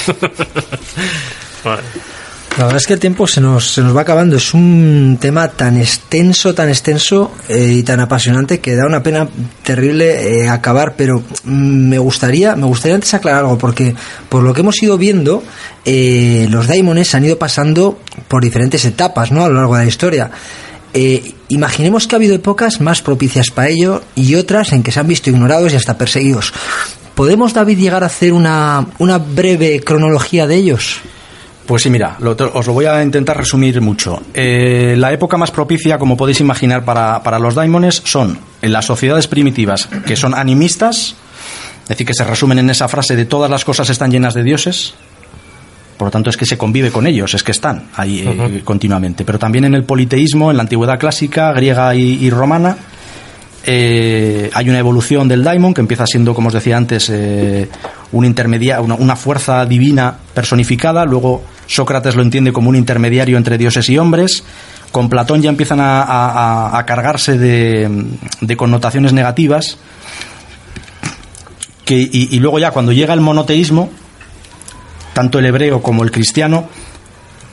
[1.63, 1.83] Vale.
[2.57, 4.35] La verdad es que el tiempo se nos, se nos va acabando.
[4.35, 9.27] Es un tema tan extenso, tan extenso eh, y tan apasionante que da una pena
[9.63, 10.93] terrible eh, acabar.
[10.95, 13.95] Pero mm, me gustaría, me gustaría antes aclarar algo, porque
[14.29, 15.43] por lo que hemos ido viendo,
[15.83, 19.43] eh, los daimones han ido pasando por diferentes etapas, ¿no?
[19.43, 20.29] A lo largo de la historia.
[20.93, 24.99] Eh, imaginemos que ha habido épocas más propicias para ello y otras en que se
[24.99, 26.53] han visto ignorados y hasta perseguidos.
[27.15, 31.01] ¿Podemos, David, llegar a hacer una, una breve cronología de ellos?
[31.65, 34.21] Pues sí, mira, lo- os lo voy a intentar resumir mucho.
[34.33, 38.85] Eh, la época más propicia, como podéis imaginar, para, para los daimones son en las
[38.85, 41.15] sociedades primitivas, que son animistas,
[41.83, 44.43] es decir, que se resumen en esa frase de todas las cosas están llenas de
[44.43, 44.93] dioses.
[45.97, 49.23] Por lo tanto, es que se convive con ellos, es que están ahí eh, continuamente.
[49.23, 52.75] Pero también en el politeísmo, en la antigüedad clásica, griega y, y romana,
[53.65, 57.69] eh, hay una evolución del daimon que empieza siendo, como os decía antes, eh,
[58.11, 61.05] un intermedia, una, fuerza divina personificada.
[61.05, 64.43] Luego Sócrates lo entiende como un intermediario entre dioses y hombres.
[64.91, 67.89] Con Platón ya empiezan a, cargarse de,
[68.41, 69.77] de connotaciones negativas.
[71.85, 73.89] Y, luego ya cuando llega el monoteísmo,
[75.13, 76.67] tanto el hebreo como el cristiano,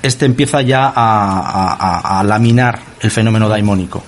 [0.02, 4.02] este empieza ya a laminar el fenómeno daimónico.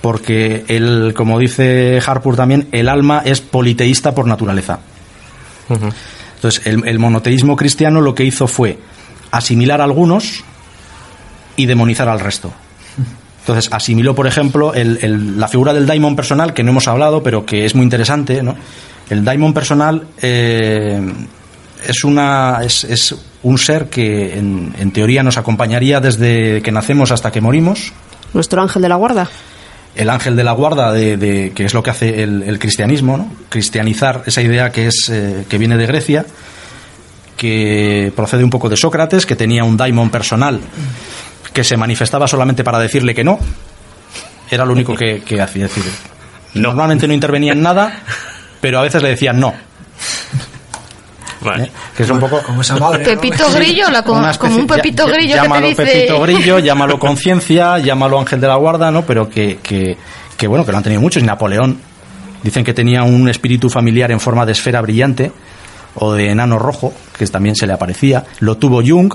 [0.00, 4.78] Porque el, como dice Harpur también, el alma es politeísta por naturaleza.
[6.36, 8.78] Entonces, el, el monoteísmo cristiano lo que hizo fue
[9.30, 10.42] asimilar a algunos
[11.56, 12.52] y demonizar al resto.
[13.40, 17.22] Entonces, asimiló, por ejemplo, el- el- la figura del daimon personal, que no hemos hablado,
[17.22, 18.42] pero que es muy interesante.
[18.42, 18.54] ¿no?
[19.08, 21.00] El daimon personal eh,
[21.86, 27.10] es, una, es, es un ser que, en, en teoría, nos acompañaría desde que nacemos
[27.12, 27.92] hasta que morimos
[28.32, 29.28] Nuestro ángel de la guarda.
[30.00, 33.16] El ángel de la guarda, de, de- que es lo que hace el, el cristianismo,
[33.16, 33.32] ¿no?
[33.48, 36.24] cristianizar esa idea que, es, eh, que viene de Grecia,
[37.36, 40.60] que procede un poco de Sócrates, que tenía un daimon personal
[41.52, 43.38] que se manifestaba solamente para decirle que no.
[44.50, 45.64] Era lo único que, que hacía.
[45.64, 45.84] Decir,
[46.54, 48.00] normalmente no intervenía en nada,
[48.60, 49.54] pero a veces le decían no.
[51.42, 51.64] Vale.
[51.64, 51.70] ¿eh?
[51.96, 52.42] Que es un poco.
[52.42, 52.98] Como esa madre.
[52.98, 53.04] ¿no?
[53.20, 54.20] Pepito Grillo, la como
[54.56, 55.82] un Pepito ya- Grillo que te llámalo dice...
[55.84, 59.02] Pepito Grillo, llámalo conciencia, llámalo ángel de la guarda, ¿no?
[59.02, 59.96] Pero que, que,
[60.36, 61.22] que, bueno, que lo han tenido muchos.
[61.22, 61.78] Y Napoleón
[62.42, 65.32] dicen que tenía un espíritu familiar en forma de esfera brillante
[65.94, 68.24] o de enano rojo, que también se le aparecía.
[68.40, 69.12] Lo tuvo Jung,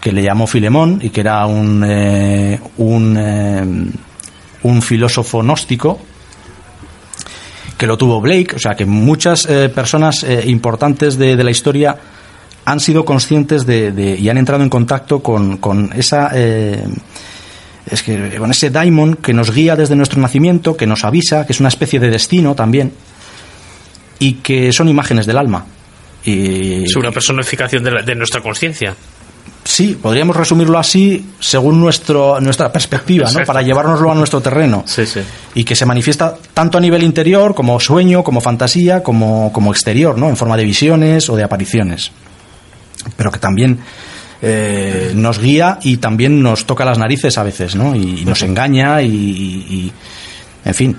[0.00, 3.64] que le llamó Filemón y que era un, eh, un, eh,
[4.62, 5.98] un filósofo gnóstico
[7.78, 11.50] que lo tuvo Blake, o sea que muchas eh, personas eh, importantes de, de la
[11.52, 11.96] historia
[12.64, 16.84] han sido conscientes de, de- y han entrado en contacto con, con esa eh,
[17.90, 21.52] es que con ese daimon que nos guía desde nuestro nacimiento, que nos avisa, que
[21.54, 22.92] es una especie de destino también
[24.18, 25.64] y que son imágenes del alma.
[26.24, 28.94] Y Es una personificación de, la- de nuestra conciencia.
[29.64, 33.44] Sí, podríamos resumirlo así según nuestro nuestra perspectiva, ¿no?
[33.44, 35.20] Para llevárnoslo a nuestro terreno Sí, sí.
[35.54, 40.16] y que se manifiesta tanto a nivel interior como sueño, como fantasía, como, como exterior,
[40.18, 40.28] ¿no?
[40.28, 42.10] En forma de visiones o de apariciones.
[43.16, 43.78] Pero que también
[44.42, 47.94] eh, nos guía y también nos toca las narices a veces, ¿no?
[47.96, 49.92] Y, y nos engaña y, y- y-
[50.64, 50.96] en fin.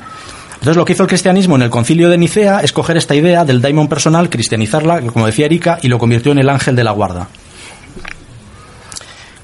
[0.56, 3.45] Entonces lo que hizo el cristianismo en el concilio de Nicea es coger esta idea
[3.45, 6.91] del daimon personal, cristianizarla, como decía Erika, y lo convirtió en el ángel de la
[6.91, 7.30] guarda.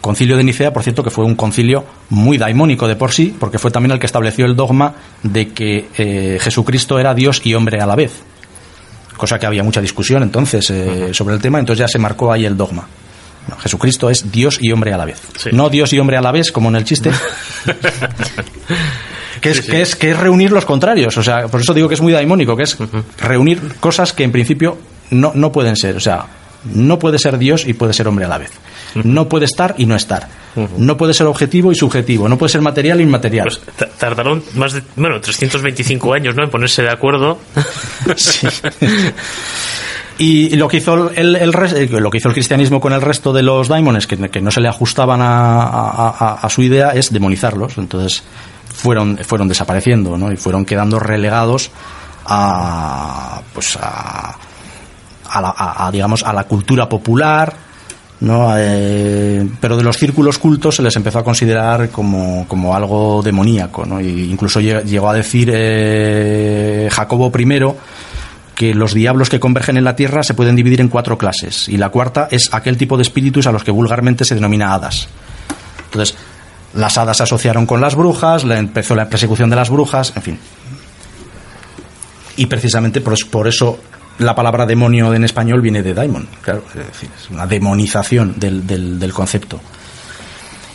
[0.06, 3.58] Concilio de Nicea, por cierto, que fue un concilio muy daimónico de por sí, porque
[3.58, 4.94] fue también el que estableció el dogma
[5.24, 8.22] de que eh, Jesucristo era Dios y hombre a la vez.
[9.18, 12.46] Cosa que había mucha discusión entonces eh, sobre el tema, entonces ya se marcó ahí
[12.46, 12.88] el dogma.
[13.48, 15.20] No, Jesucristo es Dios y hombre a la vez.
[15.40, 15.50] Sí.
[15.52, 17.10] No Dios y hombre a la vez, como en el chiste.
[19.42, 19.72] que, es, Sí, sí.
[19.72, 21.18] Que, es, que es reunir los contrarios.
[21.18, 22.78] O sea, por eso digo que es muy daimónico, que es
[23.18, 24.78] reunir cosas que en principio
[25.10, 25.96] no, no pueden ser.
[25.96, 26.28] O sea,
[26.76, 28.52] no puede ser Dios y puede ser hombre a la vez.
[29.04, 30.28] No puede estar y no estar.
[30.78, 32.30] No puede ser objetivo y subjetivo.
[32.30, 33.46] No puede ser material e inmaterial.
[33.48, 36.44] Pues ta- tardaron más de, bueno, 325 años, ¿no?
[36.46, 37.38] En ponerse de acuerdo.
[38.16, 38.48] Sí.
[40.18, 43.34] Y lo que hizo el, el eh, lo que hizo el cristianismo con el resto
[43.34, 46.92] de los daimones que, que no se le ajustaban a, a- a- a su idea
[46.92, 47.78] es demonizarlos.
[47.78, 48.24] Entonces
[48.74, 50.32] fueron fueron desapareciendo, ¿no?
[50.32, 51.70] Y fueron quedando relegados
[52.26, 54.38] a pues a,
[55.30, 57.54] a la, a- a, digamos a la cultura popular,
[58.26, 58.50] ¿no?
[58.58, 63.86] Eh, pero de los círculos cultos se les empezó a considerar como, como algo demoníaco,
[63.86, 64.02] ¿no?
[64.02, 67.48] Y incluso lle- llegó a decir eh, Jacobo I
[68.56, 71.78] que los diablos que convergen en la tierra se pueden dividir en cuatro clases y
[71.78, 75.08] la cuarta es aquel tipo de espíritus a los que vulgarmente se denomina hadas.
[75.86, 76.18] Entonces,
[76.74, 80.22] las hadas se asociaron con las brujas, la- empezó la persecución de las brujas, en
[80.22, 80.40] fin.
[82.38, 83.78] Y precisamente por eso
[84.20, 88.66] la palabra demonio en español viene de daimon, claro, es decir, es una demonización del,
[88.66, 89.60] del- concepto.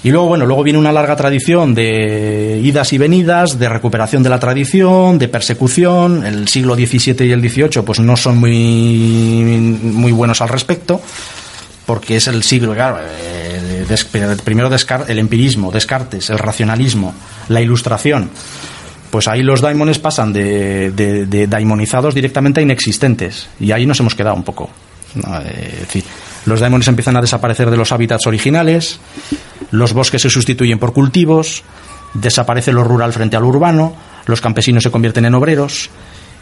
[0.02, 4.30] Y luego, bueno, luego viene una larga tradición de idas y venidas, de recuperación de
[4.30, 6.24] la tradición, de persecución.
[6.24, 8.50] El siglo XVII y el XVIII pues no son muy,
[9.82, 11.02] muy buenos al respecto,
[11.84, 13.84] porque es el siglo, claro, eh,
[14.42, 14.70] primero
[15.08, 17.14] el empirismo, Descartes, el racionalismo,
[17.48, 18.30] la ilustración.
[19.10, 23.48] Pues ahí los daimones pasan de, de- daimonizados directamente a inexistentes.
[23.58, 24.70] Y ahí nos hemos quedado un poco.
[25.16, 26.04] Eh, es decir,
[26.46, 29.00] los daimones empiezan a desaparecer de los hábitats originales,
[29.72, 31.64] los bosques se sustituyen por cultivos,
[32.14, 33.94] desaparece lo rural frente al urbano,
[34.26, 35.90] los campesinos se convierten en obreros,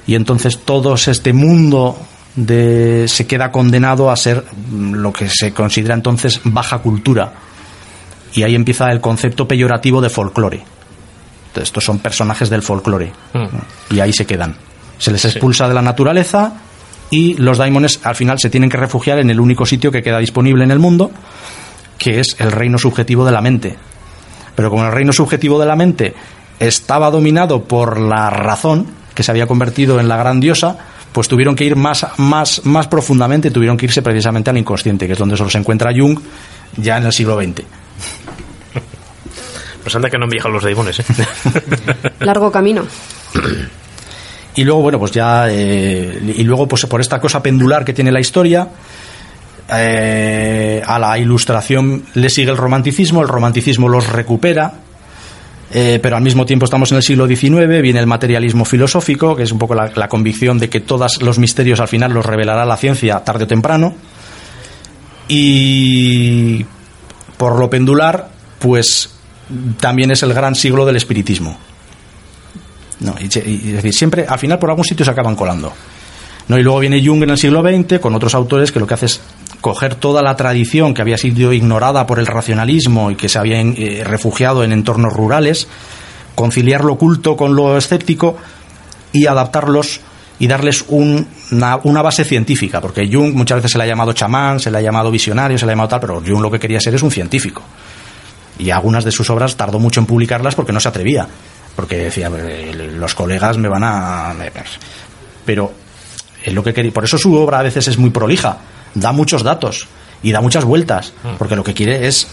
[0.06, 1.98] y entonces todo este mundo
[2.36, 7.32] de, se queda condenado a ser mm, lo que se considera entonces baja cultura.
[8.34, 10.62] Y ahí empieza el concepto peyorativo de folclore.
[11.62, 13.12] Estos son personajes del folclore.
[13.34, 13.94] Mm.
[13.94, 14.56] Y ahí se quedan.
[14.98, 16.54] Se les expulsa de la naturaleza
[17.10, 20.18] y los daimones al final se tienen que refugiar en el único sitio que queda
[20.18, 21.10] disponible en el mundo,
[21.96, 23.76] que es el reino subjetivo de la mente.
[24.54, 26.14] Pero como el reino subjetivo de la mente
[26.58, 30.76] estaba dominado por la razón, que se había convertido en la gran diosa,
[31.12, 35.14] pues tuvieron que ir más, más, más profundamente, tuvieron que irse precisamente al inconsciente, que
[35.14, 36.18] es donde solo se encuentra Jung
[36.76, 37.62] ya en el siglo XX.
[39.88, 41.04] Pues anda que no han viajado los daimones, ¿eh?
[42.20, 42.82] Largo camino.
[44.54, 45.46] Y luego, bueno, pues ya.
[45.48, 48.68] eh, y luego, pues por esta cosa pendular que tiene la historia,
[49.70, 54.74] eh, a la ilustración le sigue el romanticismo, el romanticismo los recupera.
[55.72, 59.44] eh, pero al mismo tiempo estamos en el siglo XIX, viene el materialismo filosófico, que
[59.44, 62.66] es un poco la, la convicción de que todos los misterios al final los revelará
[62.66, 63.94] la ciencia tarde o temprano.
[65.28, 66.66] Y
[67.38, 68.28] por lo pendular,
[68.58, 69.14] pues
[69.80, 71.56] también es el gran siglo del espiritismo.
[73.00, 73.34] No, y, es
[73.74, 75.72] decir, siempre, al final por algún sitio se acaban colando.
[76.48, 76.58] ¿no?
[76.58, 79.06] Y luego viene Jung en el siglo XX con otros autores que lo que hace
[79.06, 79.20] es
[79.60, 83.60] coger toda la tradición que había sido ignorada por el racionalismo y que se había
[83.60, 85.68] eh, refugiado en entornos rurales,
[86.34, 88.36] conciliar lo oculto con lo escéptico
[89.12, 90.00] y adaptarlos
[90.40, 94.12] y darles un- una, una base científica, porque Jung muchas veces se le ha llamado
[94.12, 96.58] chamán, se le ha llamado visionario, se le ha llamado tal, pero Jung lo que
[96.60, 97.62] quería ser es un científico.
[98.58, 101.26] Y algunas de sus obras tardó mucho en publicarlas porque no se atrevía,
[101.76, 104.34] porque decía, "Eh, los colegas me van a...
[105.46, 105.72] Pero
[106.44, 106.92] es lo que quería.
[106.92, 108.58] Por eso su obra a veces es muy prolija,
[108.94, 109.86] da muchos datos
[110.22, 112.26] y da muchas vueltas, porque lo que quiere es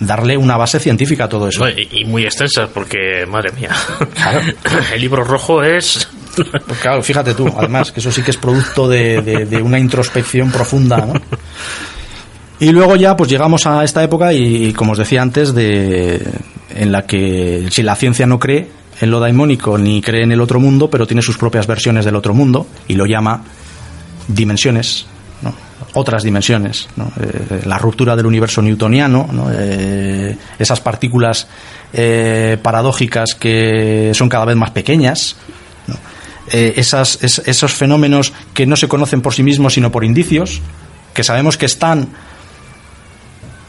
[0.00, 1.60] darle una base científica a todo eso.
[1.64, 3.70] No, y, y muy extensas, porque, madre mía.
[4.14, 4.40] Claro.
[4.94, 6.08] El libro rojo es.
[6.36, 9.78] Pues claro, fíjate tú, además, que eso sí que es producto de, de- de una
[9.78, 11.14] introspección profunda, ¿no?
[12.60, 16.20] Y luego ya, pues llegamos a esta época y, como os decía antes, de,
[16.74, 18.68] en la que si la ciencia no cree
[19.00, 22.16] en lo daimónico ni cree en el otro mundo, pero tiene sus propias versiones del
[22.16, 23.42] otro mundo y lo llama
[24.26, 25.06] dimensiones,
[25.94, 27.10] otras dimensiones, ¿no?
[27.20, 29.48] Eh, la ruptura del universo newtoniano, ¿no?
[29.52, 31.46] Eh, esas partículas
[31.92, 35.36] eh, paradójicas que son cada vez más pequeñas,
[36.50, 40.62] esos fenómenos que no se conocen por sí mismos sino por indicios,
[41.12, 42.08] que sabemos que están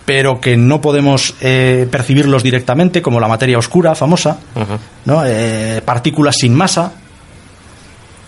[0.10, 4.39] pero que no podemos eh, percibirlos directamente, como la materia oscura famosa,
[5.05, 5.22] ¿no?
[5.24, 6.91] Eh, partículas sin masa,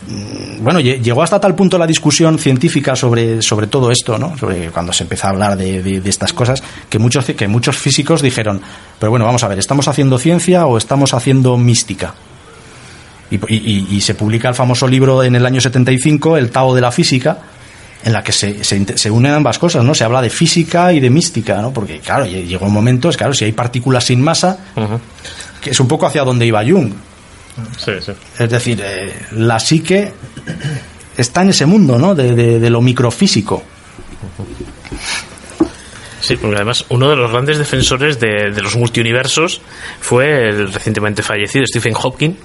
[0.08, 4.38] mm, bueno, llegó hasta tal punto la discusión científica sobre, sobre todo esto, ¿no?
[4.38, 8.22] Sobre cuando se empezó a hablar de, de, estas cosas, que muchos, que muchos físicos
[8.22, 8.62] dijeron,
[9.00, 12.14] pero bueno, vamos a ver, ¿estamos haciendo ciencia o estamos haciendo mística?
[13.32, 16.82] Y, y, y se publica el famoso libro en el año 75, El Tao de
[16.82, 17.40] la Física,
[18.04, 19.94] en la que se, se, se, unen ambas cosas, ¿no?
[19.94, 21.72] Se habla de física y de mística, ¿no?
[21.72, 24.58] Porque, claro, llegó un momento, es claro, si hay partículas sin masa,
[25.62, 26.92] que es un poco hacia donde iba Jung.
[27.78, 28.12] Sí, sí.
[28.40, 30.12] Es decir, eh, la psique
[31.18, 32.16] está en ese mundo, ¿no?
[32.16, 33.64] De, de, de lo microfísico.
[36.22, 39.62] Sí, porque además uno de los grandes defensores de, de los multiuniversos
[40.00, 42.36] fue el recientemente fallecido Stephen Hawking,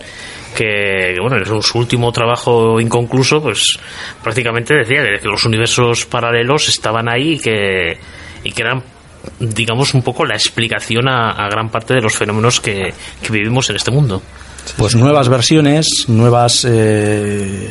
[0.57, 3.79] que, bueno, en su último trabajo inconcluso, pues
[4.23, 7.99] prácticamente decía que los universos paralelos estaban ahí y que,
[8.43, 8.83] y que eran
[9.39, 12.93] digamos un poco la explicación a, gran parte de los fenómenos que,
[13.23, 14.23] que, vivimos en este mundo.
[14.77, 17.71] Pues nuevas versiones, nuevas eh,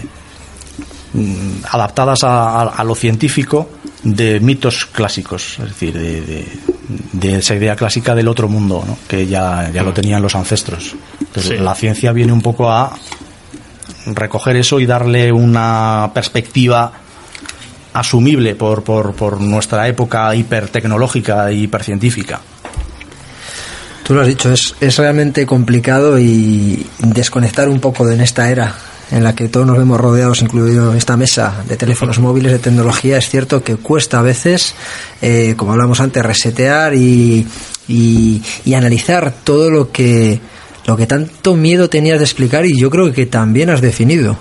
[1.70, 3.70] adaptadas a, a, a, lo científico
[4.04, 6.48] de mitos clásicos, es decir, de, de,
[7.14, 8.98] de esa idea clásica del otro mundo, ¿no?
[9.08, 10.96] que ya, ya lo tenían los ancestros.
[11.20, 11.64] Entonces, sí.
[11.64, 12.96] La ciencia viene un poco a
[14.08, 16.92] recoger eso y darle una perspectiva
[17.94, 22.42] asumible por, por, por nuestra época hipertecnológica e hipercientífica.
[24.04, 28.52] Tú lo has dicho, es, es realmente complicado y desconectar un poco de en esta
[28.52, 28.76] era
[29.12, 33.18] en la que todos nos vemos rodeados, incluido esta mesa de teléfonos móviles, de tecnología,
[33.18, 34.76] es cierto que cuesta a veces,
[35.22, 37.48] eh, como hablamos antes, resetear y,
[37.88, 40.40] y, y analizar todo lo que
[40.86, 44.38] lo que tanto miedo tenías de explicar y yo creo que también has definido.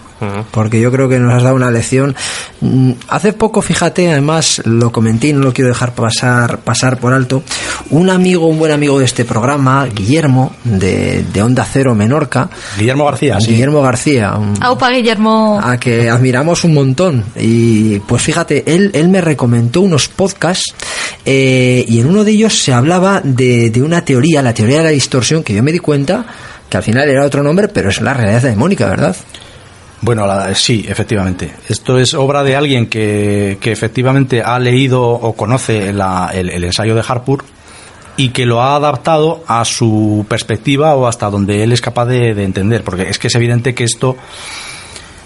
[0.50, 2.14] Porque yo creo que nos has dado una lección.
[3.08, 7.42] Hace poco, fíjate, además lo comenté y no lo quiero dejar pasar, pasar por alto.
[7.90, 12.50] Un amigo, un buen amigo de este programa, Guillermo, de, de Onda Cero Menorca.
[12.78, 13.52] Guillermo García, sí.
[13.52, 14.34] Guillermo García.
[14.34, 15.60] Un, Aupa, Guillermo.
[15.62, 17.24] A que admiramos un montón.
[17.36, 20.74] Y pues fíjate, él, él me recomendó unos podcasts
[21.24, 24.84] eh, y en uno de ellos se hablaba de, de una teoría, la teoría de
[24.84, 26.26] la distorsión, que yo me di cuenta
[26.68, 29.16] que al final era otro nombre, pero es la realidad demónica, ¿verdad?
[30.04, 31.50] Bueno, la, sí, efectivamente.
[31.66, 36.62] Esto es obra de alguien que, que efectivamente ha leído o conoce la, el, el,
[36.62, 37.42] ensayo de Harpur
[38.18, 42.34] y que lo ha adaptado a su perspectiva o hasta donde él es capaz de,
[42.34, 44.14] de entender, porque es que es evidente que esto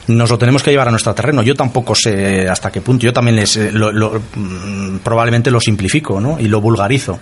[0.06, 1.42] nos lo tenemos que llevar a nuestro terreno.
[1.42, 3.04] Yo tampoco sé hasta qué punto.
[3.04, 4.22] Yo también les, lo, lo,
[5.02, 6.38] probablemente lo simplifico ¿no?
[6.38, 7.18] y lo vulgarizo.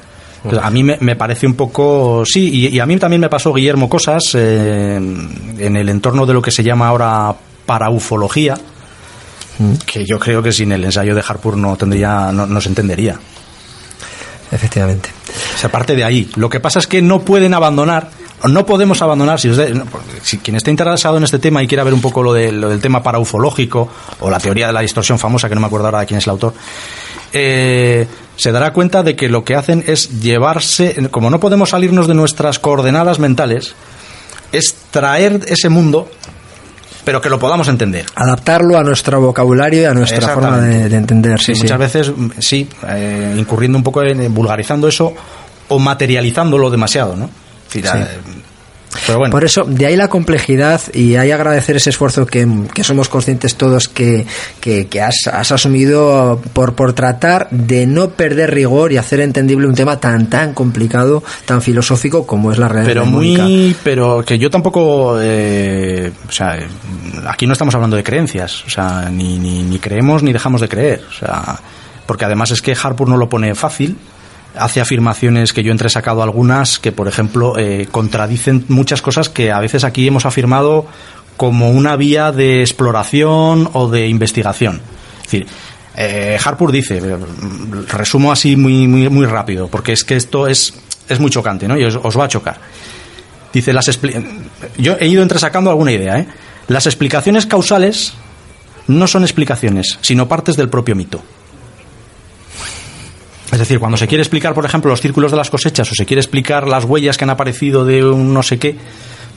[0.60, 2.24] A mí me, me, parece un poco.
[2.26, 6.34] Sí, y, y, a mí también me pasó, Guillermo, cosas eh, en el entorno de
[6.34, 7.34] lo que se llama ahora
[7.64, 8.56] paraufología,
[9.84, 13.18] que yo creo que sin el ensayo de Harpur no, tendría, no, no se entendería.
[14.50, 15.10] Efectivamente.
[15.54, 16.30] O sea, parte de ahí.
[16.36, 18.10] Lo que pasa es que no pueden abandonar
[18.44, 19.74] no podemos abandonar, si, usted,
[20.22, 22.68] si, quien esté interesado en este tema y quiera ver un poco lo, de, lo
[22.68, 23.88] del tema paraufológico
[24.20, 26.26] o la teoría de la distorsión famosa, que no me acuerdo ahora de quién es
[26.26, 26.54] el autor,
[27.32, 28.06] eh,
[28.36, 32.14] se dará cuenta de que lo que hacen es llevarse, como no podemos salirnos de
[32.14, 33.74] nuestras coordenadas mentales,
[34.52, 36.08] es traer ese mundo
[37.04, 38.04] pero que lo podamos entender.
[38.16, 41.38] Adaptarlo a nuestro vocabulario y a nuestra forma de, de entender.
[41.40, 45.14] Sí, sí, muchas veces, sí, eh, incurriendo un poco en vulgarizando eso
[45.68, 47.30] o materializándolo demasiado, ¿no?
[47.68, 47.80] Sí.
[49.06, 49.32] Pero bueno.
[49.32, 53.56] Por eso, de ahí la complejidad y ahí agradecer ese esfuerzo que, que somos conscientes
[53.56, 54.26] todos que,
[54.60, 59.66] que, que has, has, asumido por, por tratar de no perder rigor y hacer entendible
[59.66, 62.94] un tema tan tan complicado, tan filosófico como es la realidad.
[62.94, 66.58] Pero muy, pero que yo tampoco, eh, o sea,
[67.26, 70.68] aquí no estamos hablando de creencias, o sea, ni, ni, ni creemos ni dejamos de
[70.68, 71.58] creer, o sea,
[72.06, 73.96] porque además es que Harpur no lo pone fácil,
[74.58, 79.52] hace afirmaciones que yo he entresacado algunas que, por ejemplo, eh, contradicen muchas cosas que
[79.52, 80.86] a veces aquí hemos afirmado
[81.36, 84.80] como una vía de exploración o de investigación.
[85.18, 85.46] Es decir,
[85.96, 87.00] eh, Harpur dice,
[87.88, 90.74] resumo así muy, muy, muy rápido, porque es que esto es,
[91.08, 91.78] es muy chocante, ¿no?
[91.78, 92.58] Y os, va a chocar.
[93.52, 93.98] Dice, las
[94.76, 96.26] yo he ido entresacando alguna idea, ¿eh?
[96.68, 98.14] Las explicaciones causales
[98.88, 101.22] no son explicaciones, sino partes del propio mito.
[103.52, 106.04] Es decir, cuando se quiere explicar, por ejemplo, los círculos de las cosechas o se
[106.04, 108.76] quiere explicar las huellas que han aparecido de un no sé qué,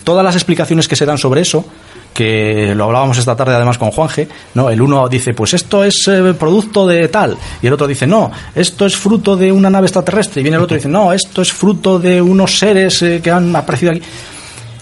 [0.04, 1.66] todas las explicaciones que se dan sobre eso,
[2.14, 4.70] que lo hablábamos esta tarde además con Juanje, ¿no?
[4.70, 8.32] El uno dice, pues esto es eh, producto de tal, y el otro dice, no,
[8.56, 11.42] esto es fruto de una nave extraterrestre, y viene el otro y dice, no, esto
[11.42, 14.02] es fruto de unos seres eh, que han aparecido aquí.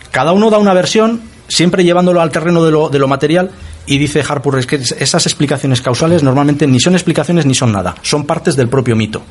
[0.10, 3.52] Cada uno da una versión, siempre llevándolo al terreno de lo, de lo material,
[3.86, 7.96] y dice Harpur es que esas explicaciones causales normalmente ni son explicaciones ni son nada,
[8.02, 9.22] son partes del propio mito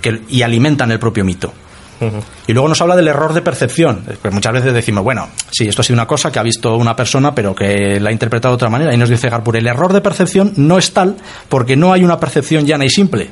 [0.00, 1.52] que, y alimentan el propio mito.
[2.46, 4.04] Y luego nos habla del error de percepción.
[4.22, 6.94] Pues muchas veces decimos, bueno, sí, esto ha sido una cosa que ha visto una
[6.94, 8.94] persona, pero que la ha interpretado de otra manera.
[8.94, 11.16] Y nos dice Garpur, el error de percepción no es tal
[11.48, 13.30] porque no hay una percepción llana y simple.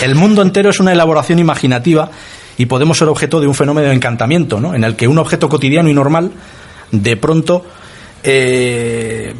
[0.00, 2.10] El mundo entero es una elaboración imaginativa
[2.58, 4.74] y podemos ser objeto de un fenómeno de encantamiento, ¿no?
[4.74, 6.32] en el que un objeto cotidiano y normal
[6.90, 7.64] de pronto
[8.22, 9.32] eh,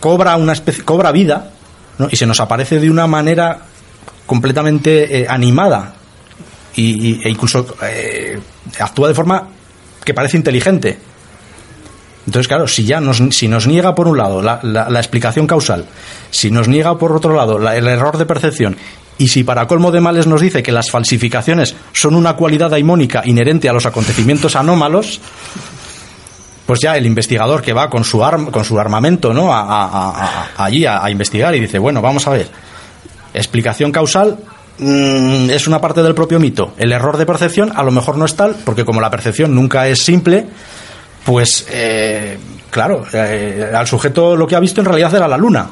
[0.00, 0.54] cobra, una
[0.84, 1.52] cobra vida
[1.98, 2.08] ¿no?
[2.10, 3.60] y se nos aparece de una manera
[4.26, 5.94] completamente eh, animada
[6.74, 8.38] y, e incluso eh,
[8.80, 9.48] actúa de forma
[10.04, 10.98] que parece inteligente.
[12.26, 15.86] Entonces, claro, si ya nos, si nos niega por un lado la, la, explicación causal,
[16.30, 18.76] si nos niega por otro lado el error de percepción
[19.18, 23.22] y si para colmo de males nos dice que las falsificaciones son una cualidad daimónica
[23.24, 25.20] inherente a los acontecimientos anómalos,
[26.64, 28.18] pues ya el investigador que va con su,
[28.52, 29.50] con su armamento ¿no?
[29.52, 32.48] allí a, investigar y dice, bueno, vamos a ver,
[33.34, 34.38] explicación causal
[34.78, 36.74] mm, es una parte del propio mito.
[36.78, 39.88] El error de percepción a lo mejor no es tal, porque como la percepción nunca
[39.88, 40.46] es simple,
[41.24, 42.38] pues eh,
[42.70, 45.68] claro, eh, al sujeto lo que ha visto en realidad era la luna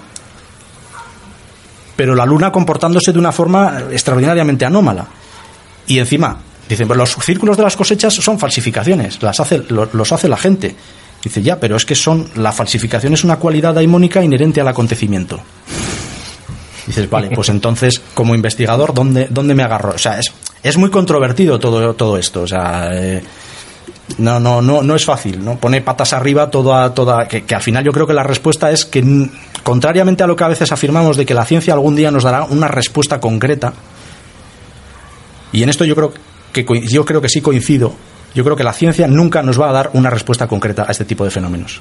[1.97, 5.06] pero la luna comportándose de una forma extraordinariamente anómala.
[5.86, 10.28] Y encima, dicen, pues los círculos de las cosechas son falsificaciones, las hace, los hace
[10.28, 10.77] la gente.
[11.23, 15.40] Dice, ya, pero es que son, la falsificación es una cualidad daimónica inherente al acontecimiento.
[16.86, 19.94] Dices, vale, pues entonces, como investigador, ¿dónde, dónde me agarro?
[19.94, 20.32] O sea, es,
[20.62, 22.43] es muy controvertido todo, todo esto.
[22.43, 23.23] O sea, eh,
[24.18, 25.56] no, no, no, no es fácil, ¿no?
[25.56, 29.28] Pone patas arriba toda, toda, que, al final yo creo que la respuesta es que,
[29.62, 32.44] contrariamente a lo que a veces afirmamos de que la ciencia algún día nos dará
[32.44, 33.72] una respuesta concreta,
[35.52, 36.12] y en esto yo creo
[36.52, 37.94] que yo creo que sí coincido,
[38.34, 41.04] yo creo que la ciencia nunca nos va a dar una respuesta concreta a este
[41.04, 41.80] tipo de fenómenos.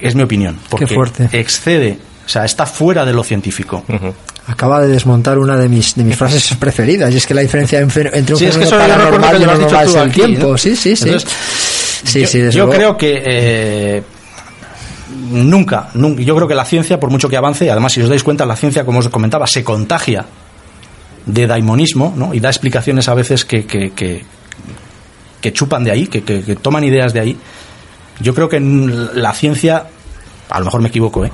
[0.00, 1.28] Es mi opinión, porque fuerte.
[1.32, 3.84] excede, o sea, está fuera de lo científico
[4.48, 7.78] acaba de desmontar una de mis, de mis frases preferidas, y es que la diferencia
[7.80, 10.56] entre un sí, es que paranormal y normal es el tiempo.
[10.56, 11.10] Sí, sí, sí.
[12.02, 14.02] sí, yo, sí yo creo que eh,
[15.30, 18.24] nunca, nunca, yo creo que la ciencia, por mucho que avance, además si os dais
[18.24, 20.24] cuenta, la ciencia, como os comentaba, se contagia
[21.26, 22.32] de daimonismo, ¿no?
[22.32, 24.24] Y da explicaciones a veces que, que, que,
[25.42, 27.36] que chupan de ahí, que, que, toman ideas de ahí.
[28.20, 29.84] Yo creo que la ciencia,
[30.48, 31.30] a lo mejor me equivoco, ¿eh?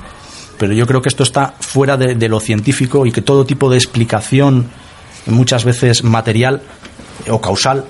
[0.57, 3.77] Pero yo creo que esto está fuera de, lo científico y que todo tipo de
[3.77, 4.69] explicación,
[5.25, 6.61] muchas veces material
[7.29, 7.85] o causal,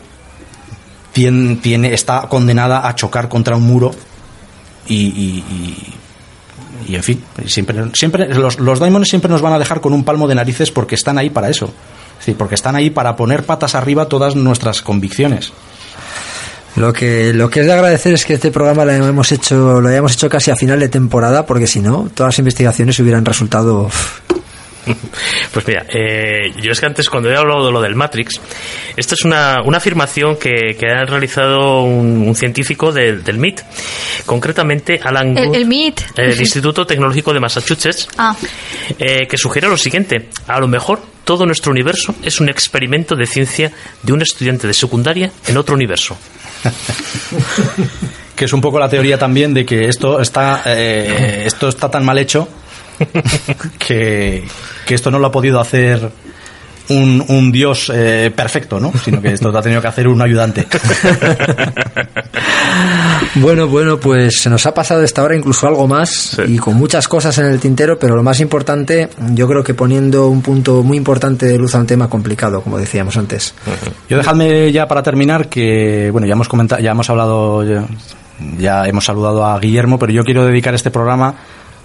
[1.13, 3.91] tiene, está condenada a chocar contra un muro
[4.87, 5.43] y,
[6.87, 10.03] y, en fin, siempre, siempre los, los daimones siempre nos van a dejar con un
[10.03, 11.73] palmo de narices porque están ahí para eso,
[12.37, 15.53] porque están ahí para poner patas arriba todas nuestras convicciones.
[16.75, 19.87] Lo que, lo que es de agradecer es que este programa lo hemos hecho, lo
[19.87, 23.89] hayamos hecho casi a final de temporada, porque si no, todas las investigaciones hubieran resultado
[25.51, 28.39] Pues mira, eh, yo es que antes cuando he hablado de lo del Matrix,
[28.95, 33.61] esto es una, una afirmación que, que, ha realizado un, científico del MIT,
[34.25, 38.35] concretamente Alan el, el MIT, el Instituto Tecnológico de Massachusetts, ah.
[38.99, 43.25] eh, que sugiere lo siguiente, a lo mejor todo nuestro universo es un experimento de
[43.25, 43.71] ciencia
[44.03, 46.17] de un estudiante de secundaria en otro universo.
[48.35, 52.03] que es un poco la teoría también de que esto está, eh, esto está tan
[52.03, 52.47] mal hecho
[53.79, 54.43] que,
[54.85, 56.11] que esto no lo ha podido hacer
[56.89, 58.91] un, un dios eh, perfecto, ¿no?
[59.03, 60.65] Sino que esto lo ha tenido que hacer un ayudante.
[63.35, 67.07] bueno, bueno, pues se nos ha pasado esta hora incluso algo más y con muchas
[67.07, 70.97] cosas en el tintero, pero lo más importante, yo creo que poniendo un punto muy
[70.97, 73.53] importante de luz a un tema complicado, como decíamos antes.
[74.09, 77.63] Yo dejadme ya para terminar que, bueno, ya hemos comentado, ya hemos hablado,
[78.57, 81.35] ya hemos saludado a Guillermo, pero yo quiero dedicar este programa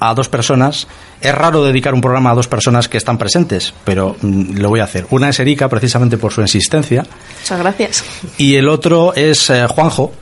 [0.01, 0.89] a dos personas.
[1.21, 4.81] Es raro dedicar un programa a dos personas que están presentes, pero mm, lo voy
[4.81, 5.07] a hacer.
[5.11, 7.05] Una es Erika, precisamente por su insistencia.
[7.41, 8.05] Muchas gracias.
[8.39, 10.13] Y el otro es eh, Juanjo,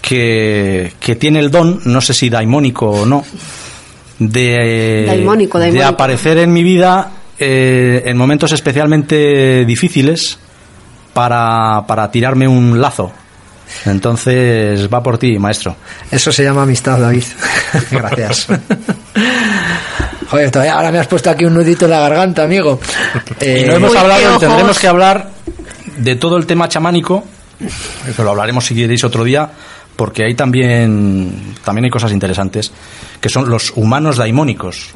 [0.00, 3.24] que, que, tiene el don, no sé si daimónico o no,
[4.18, 5.26] de,
[5.72, 10.38] de aparecer en mi vida eh, en momentos especialmente difíciles
[11.12, 13.12] para, para tirarme un lazo
[13.84, 15.76] entonces va por ti, maestro.
[16.10, 17.24] Eso se llama amistad, David.
[17.90, 18.48] Gracias.
[20.30, 22.78] Joder, todavía ahora me has puesto aquí un nudito en la garganta, amigo.
[23.40, 25.30] y no hemos hablado, tendremos que hablar
[25.96, 27.24] de todo el tema chamánico,
[28.14, 29.50] que lo hablaremos si queréis otro día,
[29.96, 32.70] porque ahí también, también hay cosas interesantes,
[33.20, 34.90] que son los humanos daimónicos.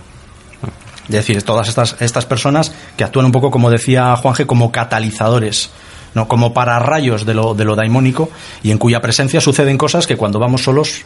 [1.05, 5.70] Es decir, todas estas, estas personas que actúan un poco, como decía Juanje, como catalizadores
[6.14, 6.28] ¿no?
[6.28, 8.30] como para rayos de lo, de lo daimónico
[8.62, 11.02] y en cuya presencia suceden cosas que cuando vamos solos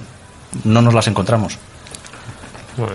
[0.65, 1.59] no nos las encontramos.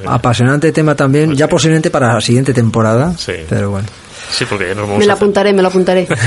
[0.05, 3.15] Apasionante tema también, pues ya posiblemente para la siguiente temporada,
[3.49, 3.88] pero bueno.
[4.31, 6.07] Sí, porque Me lo apuntaré, me lo apuntaré.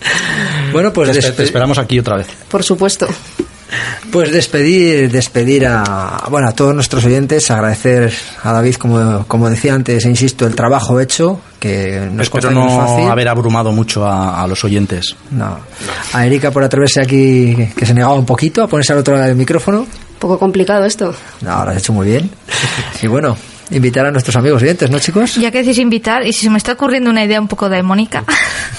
[0.72, 2.28] Bueno, pues te esperamos aquí otra vez.
[2.48, 3.08] Por supuesto.
[4.10, 8.12] Pues despedir, despedir a, bueno, a todos nuestros oyentes, agradecer
[8.42, 12.68] a David, como, como decía antes, e insisto, el trabajo hecho, que nos Espero no
[12.68, 13.08] fácil.
[13.08, 15.14] haber abrumado mucho a, a los oyentes.
[15.30, 15.58] No.
[16.14, 19.26] A Erika por atreverse aquí, que se negaba un poquito a ponerse al otro lado
[19.26, 19.86] del micrófono.
[20.18, 21.14] Poco complicado esto.
[21.42, 22.30] No, lo has hecho muy bien.
[23.02, 23.36] Y bueno,
[23.70, 25.34] invitar a nuestros amigos oyentes, ¿no, chicos?
[25.36, 28.24] Ya que decís invitar, y si se me está ocurriendo una idea un poco demónica,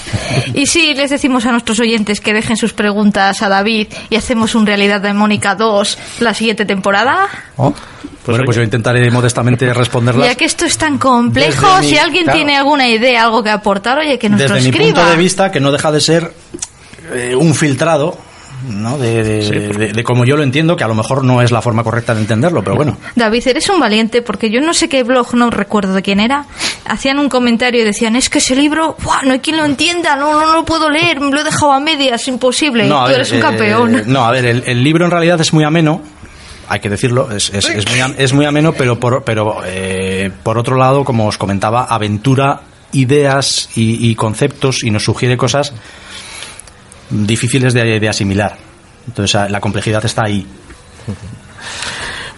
[0.54, 4.54] y si les decimos a nuestros oyentes que dejen sus preguntas a David y hacemos
[4.54, 7.74] un Realidad Demónica 2 la siguiente temporada, Oh,
[8.26, 10.26] bueno, pues yo intentaré modestamente responderlas.
[10.28, 12.36] ya que esto es tan complejo, Desde mi- si alguien claro.
[12.38, 14.94] tiene alguna idea, algo que aportar, oye, que nos lo Desde mi escriba.
[14.94, 16.32] punto de vista, que no deja de ser
[17.14, 18.16] eh, un filtrado,
[18.68, 18.98] ¿no?
[18.98, 21.62] De, de, de- de como yo lo entiendo, que a lo mejor no es la
[21.62, 22.96] forma correcta de entenderlo, pero bueno.
[23.16, 26.44] David, eres un valiente porque yo no sé qué blog, no recuerdo de quién era,
[26.84, 29.22] hacían un comentario y decían, es que ese libro, ¡buah!
[29.24, 31.72] no hay quien lo entienda, no, no, no lo puedo leer, me lo he dejado
[31.72, 34.02] a medias, imposible, No, a tú ver, eres un eh, campeón.
[34.06, 36.02] no, a ver, el, el libro en realidad es muy ameno.
[36.68, 40.30] Hay que decirlo, es, es, es muy, am- es muy ameno, pero por, pero eh,
[40.44, 42.60] por otro lado, como os comentaba, aventura
[42.92, 45.72] ideas y, y conceptos y nos sugiere cosas
[47.10, 48.56] difíciles de, de asimilar.
[49.06, 50.46] Entonces a- la complejidad está ahí.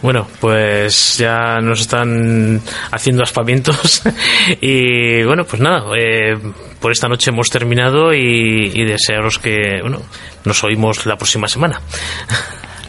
[0.00, 4.02] Bueno, pues ya nos están haciendo aspavientos
[4.60, 6.36] y bueno, pues nada, eh,
[6.80, 10.00] por esta noche hemos terminado y, y desearos que, bueno,
[10.44, 11.80] nos oímos la próxima semana.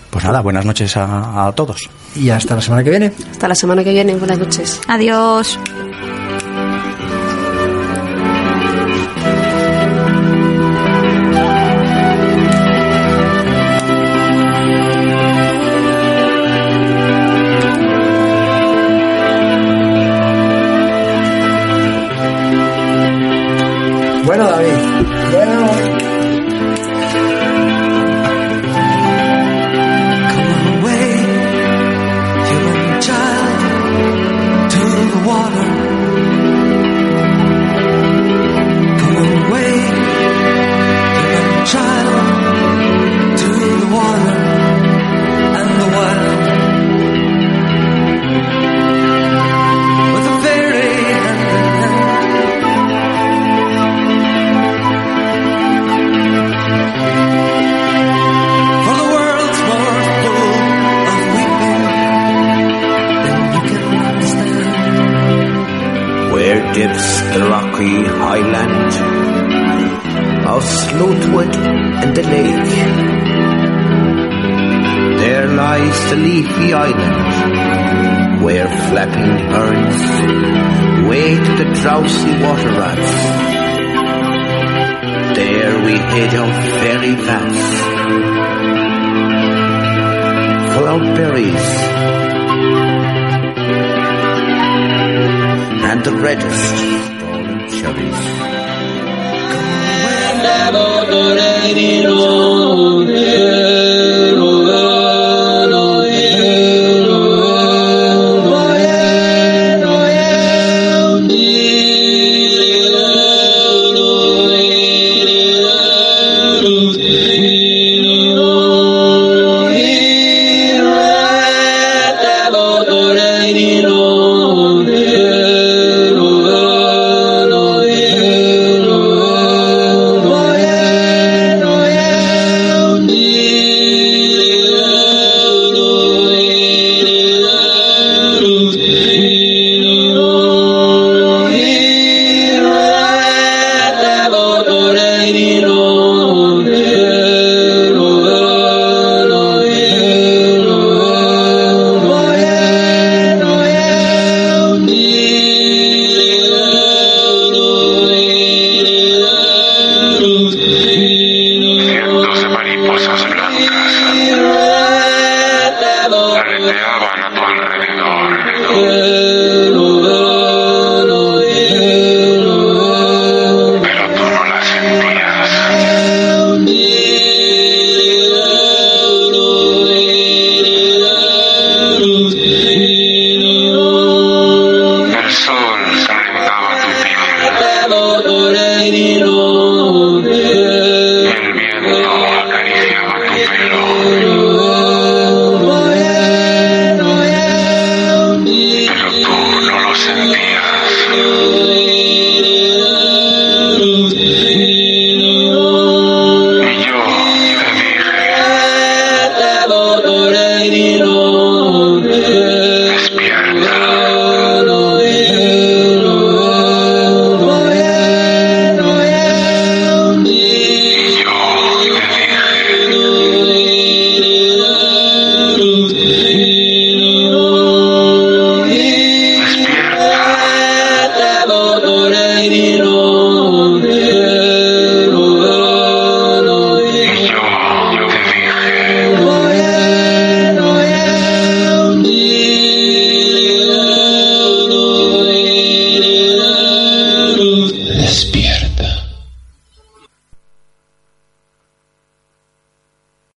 [0.10, 1.90] Pues nada, buenas noches a, a todos.
[2.16, 3.12] y hasta la semana que viene.
[3.32, 4.14] Hasta la semana que viene.
[4.14, 4.80] Buenas noches.
[4.88, 5.58] Adiós.